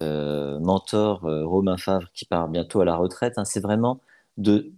euh, 0.01 0.59
mentor 0.59 1.25
euh, 1.25 1.45
Romain 1.45 1.77
Favre 1.77 2.09
qui 2.13 2.25
part 2.25 2.47
bientôt 2.49 2.81
à 2.81 2.85
la 2.85 2.95
retraite. 2.95 3.37
Hein. 3.37 3.45
c'est 3.45 3.61
vraiment 3.61 4.01
de 4.37 4.71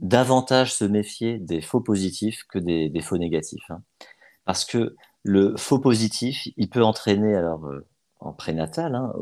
davantage 0.00 0.74
se 0.74 0.84
méfier 0.84 1.38
des 1.38 1.60
faux 1.62 1.80
positifs 1.80 2.44
que 2.48 2.58
des, 2.58 3.00
faux 3.00 3.18
négatifs. 3.18 3.70
Hein. 3.70 3.82
Parce 4.44 4.64
que 4.64 4.94
le 5.24 5.56
faux 5.56 5.78
positif, 5.78 6.48
il 6.56 6.68
peut 6.68 6.84
entraîner, 6.84 7.34
alors 7.34 7.66
euh, 7.66 7.84
en 8.20 8.32
prénatal, 8.32 8.94
hein, 8.94 9.12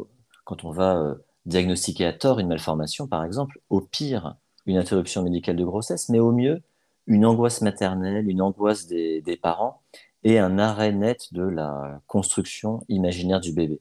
quand 0.44 0.64
on 0.64 0.72
va 0.72 0.98
euh, 0.98 1.14
diagnostiquer 1.46 2.04
à 2.04 2.12
tort 2.12 2.40
une 2.40 2.48
malformation, 2.48 3.06
par 3.06 3.24
exemple, 3.24 3.60
au 3.70 3.80
pire, 3.80 4.36
une 4.66 4.76
interruption 4.76 5.22
médicale 5.22 5.56
de 5.56 5.64
grossesse, 5.64 6.08
mais 6.08 6.18
au 6.18 6.32
mieux, 6.32 6.60
une 7.06 7.24
angoisse 7.24 7.62
maternelle, 7.62 8.28
une 8.28 8.42
angoisse 8.42 8.86
des, 8.86 9.38
parents 9.40 9.80
et 10.24 10.38
un 10.38 10.58
arrêt 10.58 10.92
net 10.92 11.32
de 11.32 11.42
la 11.42 12.00
construction 12.06 12.84
imaginaire 12.88 13.40
du 13.40 13.52
bébé. 13.52 13.80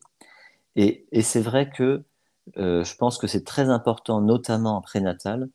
Et, 0.76 1.06
c'est 1.22 1.42
vrai 1.42 1.70
que 1.70 2.04
euh, 2.58 2.84
je 2.84 2.96
pense 2.96 3.18
que 3.18 3.28
c'est 3.28 3.44
très 3.44 3.70
important, 3.70 4.22
notamment 4.22 4.78
en 4.78 4.82
prénatal, 4.82 5.50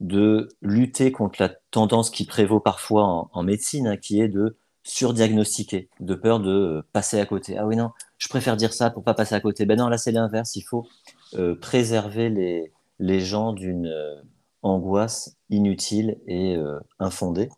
de 0.00 0.48
lutter 0.62 1.12
contre 1.12 1.40
la 1.40 1.50
tendance 1.70 2.10
qui 2.10 2.24
prévaut 2.26 2.58
parfois 2.60 3.28
en, 3.32 3.42
médecine, 3.44 3.86
hein, 3.86 3.96
qui 3.96 4.20
est 4.20 4.28
de 4.28 4.56
surdiagnostiquer, 4.84 5.88
de 6.00 6.14
peur 6.14 6.40
de 6.40 6.50
euh, 6.50 6.82
passer 6.92 7.20
à 7.20 7.26
côté. 7.26 7.56
Ah 7.56 7.66
oui, 7.66 7.76
non, 7.76 7.90
je 8.18 8.28
préfère 8.28 8.56
dire 8.56 8.72
ça 8.72 8.90
pour 8.90 9.04
pas 9.04 9.14
passer 9.14 9.34
à 9.34 9.40
côté. 9.40 9.66
Ben 9.66 9.78
non, 9.78 9.88
là, 9.88 9.98
c'est 9.98 10.12
l'inverse. 10.12 10.56
Il 10.56 10.62
faut 10.62 10.86
euh, 11.34 11.54
préserver 11.54 12.30
les, 12.30 12.72
les 12.98 13.20
gens 13.20 13.52
d'une 13.52 13.86
euh, 13.86 14.16
angoisse 14.62 15.36
inutile 15.50 16.18
et 16.26 16.56
infondée. 17.00 17.48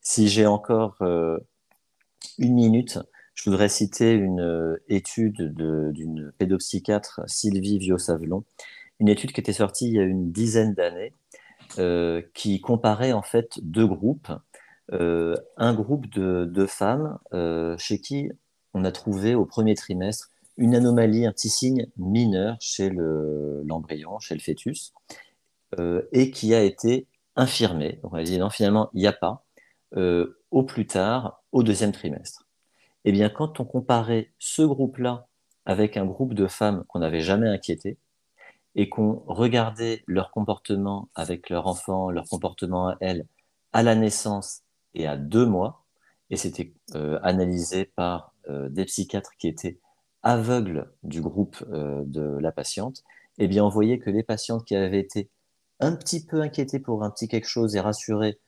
Si 0.00 0.28
j'ai 0.28 0.46
encore 0.46 0.96
une 1.00 2.54
minute, 2.54 3.00
je 3.34 3.50
voudrais 3.50 3.68
citer 3.68 4.12
une 4.12 4.78
étude 4.88 5.52
d'une 5.52 6.32
pédopsychiatre, 6.38 7.22
Sylvie 7.26 7.78
Viau-Savelon, 7.78 8.44
une 9.00 9.08
étude 9.08 9.32
qui 9.32 9.40
était 9.40 9.52
sortie 9.52 9.88
il 9.88 9.94
y 9.94 9.98
a 9.98 10.04
une 10.04 10.30
dizaine 10.30 10.74
d'années, 10.74 11.12
qui 12.34 12.60
comparait 12.60 13.12
en 13.12 13.22
fait 13.22 13.58
deux 13.60 13.88
groupes 13.88 14.30
euh, 14.30 14.38
un 14.92 15.74
groupe 15.74 16.08
de, 16.08 16.66
femmes 16.66 17.18
euh, 17.32 17.76
chez 17.78 18.00
qui 18.00 18.30
on 18.74 18.84
a 18.84 18.92
trouvé 18.92 19.34
au 19.34 19.44
premier 19.46 19.74
trimestre 19.74 20.30
une 20.56 20.74
anomalie, 20.74 21.26
un 21.26 21.32
petit 21.32 21.48
signe 21.48 21.86
mineur 21.96 22.56
chez 22.60 22.90
l'embryon, 22.90 24.18
chez 24.20 24.34
le 24.34 24.40
fœtus, 24.40 24.92
euh, 25.78 26.02
et 26.12 26.30
qui 26.30 26.54
a 26.54 26.62
été 26.62 27.08
infirmé. 27.34 27.98
On 28.04 28.14
a 28.14 28.22
dit 28.22 28.38
non, 28.38 28.50
finalement, 28.50 28.90
il 28.94 29.00
n'y 29.00 29.06
a 29.06 29.12
pas, 29.12 29.44
au 30.50 30.62
plus 30.62 30.86
tard, 30.86 31.42
au 31.52 31.62
deuxième 31.62 31.92
trimestre. 31.92 32.46
Eh 33.04 33.12
bien, 33.12 33.28
quand 33.28 33.60
on 33.60 33.64
comparait 33.64 34.32
ce 34.38 34.62
groupe-là 34.62 35.26
avec 35.66 35.96
un 35.96 36.04
groupe 36.04 36.34
de 36.34 36.46
femmes 36.46 36.84
qu'on 36.88 37.00
n'avait 37.00 37.20
jamais 37.20 37.48
inquiété, 37.48 37.98
et 38.74 38.88
qu'on 38.88 39.22
regardait 39.26 40.02
leur 40.06 40.30
comportement 40.30 41.08
avec 41.14 41.50
leur 41.50 41.66
enfant, 41.66 42.10
leur 42.10 42.24
comportement 42.28 42.88
à 42.88 42.96
elles, 43.00 43.26
à 43.72 43.82
la 43.82 43.94
naissance 43.94 44.63
et 44.94 45.06
à 45.06 45.16
deux 45.16 45.46
mois, 45.46 45.84
et 46.30 46.36
c'était 46.36 46.74
euh, 46.94 47.18
analysé 47.22 47.84
par 47.84 48.34
euh, 48.48 48.68
des 48.68 48.84
psychiatres 48.84 49.32
qui 49.38 49.48
étaient 49.48 49.78
aveugles 50.22 50.90
du 51.02 51.20
groupe 51.20 51.62
euh, 51.70 52.02
de 52.06 52.38
la 52.40 52.52
patiente, 52.52 53.04
eh 53.38 53.48
bien 53.48 53.64
on 53.64 53.68
voyait 53.68 53.98
que 53.98 54.10
les 54.10 54.22
patientes 54.22 54.64
qui 54.64 54.74
avaient 54.76 55.00
été 55.00 55.30
un 55.80 55.94
petit 55.96 56.24
peu 56.24 56.40
inquiétées 56.40 56.78
pour 56.78 57.02
un 57.04 57.10
petit 57.10 57.28
quelque 57.28 57.48
chose 57.48 57.76
et 57.76 57.80
rassurées 57.80 58.38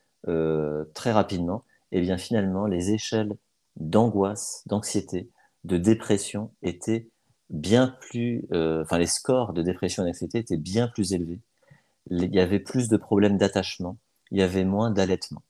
très 0.95 1.13
rapidement, 1.13 1.65
eh 1.93 2.01
bien 2.01 2.19
finalement 2.19 2.67
les 2.67 2.91
échelles 2.91 3.37
d'angoisse, 3.77 4.65
d'anxiété, 4.67 5.31
de 5.63 5.77
dépression 5.77 6.51
étaient 6.63 7.09
bien 7.49 7.97
plus, 8.01 8.45
enfin 8.51 8.99
les 8.99 9.07
scores 9.07 9.53
de 9.53 9.63
dépression 9.63 10.03
et 10.03 10.07
d'anxiété 10.07 10.39
étaient 10.39 10.57
bien 10.57 10.89
plus 10.89 11.13
élevés. 11.13 11.41
Il 12.11 12.35
y 12.35 12.41
avait 12.41 12.59
plus 12.59 12.89
de 12.89 12.97
problèmes 12.97 13.39
d'attachement, 13.39 13.99
il 14.33 14.39
y 14.39 14.43
avait 14.43 14.65
moins 14.65 14.91
d'allaitement. 14.91 15.43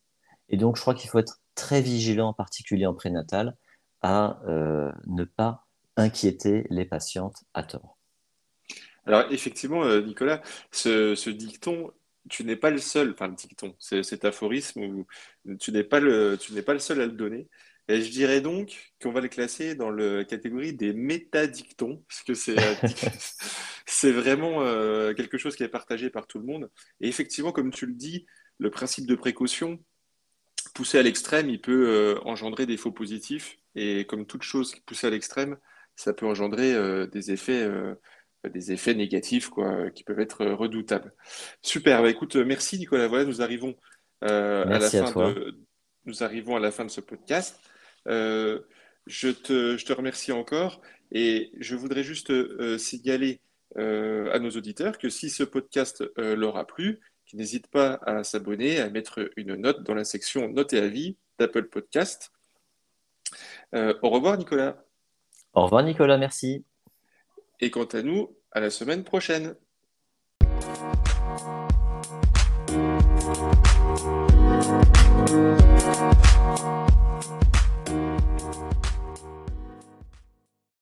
Et 0.49 0.57
donc, 0.57 0.77
je 0.77 0.81
crois 0.81 0.95
qu'il 0.95 1.11
faut 1.11 1.19
être 1.19 1.41
très 1.55 1.81
vigilant, 1.81 2.29
en 2.29 2.33
particulier 2.33 2.87
en 2.87 2.95
prénatal, 2.95 3.57
à 4.03 4.41
euh, 4.47 4.93
ne 5.07 5.25
pas 5.25 5.67
inquiéter 5.97 6.67
les 6.71 6.85
patientes 6.85 7.45
à 7.55 7.63
tort. 7.63 7.99
Alors 9.07 9.25
effectivement, 9.31 9.85
euh, 9.85 10.01
Nicolas, 10.03 10.43
ce, 10.71 11.31
dicton, 11.31 11.93
tu 12.29 12.45
n'es 12.45 12.57
pas 12.57 12.71
le 12.71 12.79
seul, 12.79 13.13
enfin 13.13 13.29
le 13.29 13.35
dicton, 13.35 13.75
c'est 13.79 14.03
cet 14.03 14.25
aphorisme 14.25 14.83
où 14.83 15.07
tu 15.59 15.71
n'es 15.71 15.85
pas 15.85 16.01
le, 16.01 16.37
tu 16.39 16.53
pas 16.63 16.73
le 16.73 16.81
seul 16.81 17.01
à 17.01 17.07
le 17.07 17.13
donner. 17.13 17.49
Et 17.89 18.03
je 18.03 18.11
dirais 18.11 18.41
donc 18.41 18.93
qu'on 19.01 19.13
va 19.13 19.21
le 19.21 19.29
classer 19.29 19.77
dans 19.77 19.91
la 19.91 20.25
catégorie 20.25 20.73
des 20.73 20.93
métadictons, 20.93 22.03
parce 22.09 22.23
que 22.25 22.35
c'est 22.35 22.57
c'est 23.87 24.11
vraiment 24.11 24.63
euh, 24.63 25.15
quelque 25.15 25.39
chose 25.39 25.55
qui 25.55 25.63
est 25.63 25.69
partagé 25.69 26.11
par 26.11 26.27
tout 26.27 26.41
le 26.41 26.47
monde. 26.47 26.69
Et 27.01 27.09
effectivement, 27.09 27.53
comme 27.53 27.71
tu 27.71 27.87
le 27.87 27.95
dis, 27.95 28.27
le 28.59 28.71
principe 28.71 29.07
de 29.07 29.15
précaution, 29.15 29.79
poussé 30.77 30.99
à 30.99 31.03
l'extrême, 31.03 31.49
il 31.49 31.61
peut 31.61 31.89
euh, 31.89 32.21
engendrer 32.25 32.67
des 32.67 32.77
faux 32.77 32.93
positifs. 32.93 33.59
Et 33.75 34.07
comme 34.07 34.27
toute 34.27 34.43
chose 34.43 34.75
poussée 34.87 35.07
à 35.07 35.11
l'extrême, 35.11 35.57
ça 35.97 36.13
peut 36.13 36.27
engendrer 36.27 36.75
euh, 36.75 37.07
des 37.07 37.33
effets 37.33 37.69
des 38.45 38.71
effets 38.71 38.95
négatifs 38.95 39.49
quoi, 39.49 39.91
qui 39.91 40.05
peuvent 40.05 40.21
être 40.21 40.47
redoutables. 40.47 41.13
Super, 41.63 42.01
bah, 42.03 42.11
écoute, 42.11 42.37
merci 42.37 42.79
Nicolas. 42.79 43.09
Voilà, 43.09 43.25
nous 43.25 43.43
arrivons 43.43 43.75
à 44.21 44.65
la 44.65 44.89
fin 44.89 45.11
de 45.11 45.67
nous 46.07 46.23
arrivons 46.23 46.57
à 46.57 46.61
la 46.61 46.71
fin 46.71 46.85
de 46.85 46.91
ce 46.91 47.01
podcast. 47.01 47.61
Euh, 48.09 48.61
je, 49.07 49.29
te, 49.29 49.77
je, 49.77 49.85
te, 49.85 49.93
remercie 49.93 50.33
encore 50.33 50.81
et 51.11 51.51
je 51.59 51.77
voudrais 51.77 52.05
juste 52.05 52.31
euh, 52.31 52.79
signaler 52.79 53.41
euh, 53.77 54.33
à 54.33 54.39
nos 54.39 54.51
auditeurs 54.51 54.99
que 54.99 55.09
si 55.09 55.29
ce 55.29 55.43
podcast 55.43 56.05
leur 56.17 56.57
a 56.57 56.67
plu, 56.67 57.01
qu'ils 57.27 57.39
n'hésitent 57.39 57.69
pas 57.69 58.01
à 58.07 58.25
s'abonner, 58.25 58.81
à 58.81 58.89
mettre 58.89 59.31
une 59.37 59.57
note 59.57 59.83
dans 59.83 59.95
la 59.95 60.05
section 60.05 60.49
Notes 60.49 60.73
et 60.73 60.79
avis 60.79 61.17
d'Apple 61.39 61.65
Podcast. 61.65 62.33
au 63.73 64.09
revoir 64.09 64.39
Nicolas. 64.39 64.77
Au 65.53 65.65
revoir 65.65 65.83
Nicolas, 65.83 66.19
merci. 66.19 66.65
Et 67.61 67.71
quant 67.71 67.85
à 67.85 68.03
nous, 68.03 68.37
à 68.53 68.61
la 68.61 68.71
semaine 68.71 69.05
prochaine. 69.05 69.57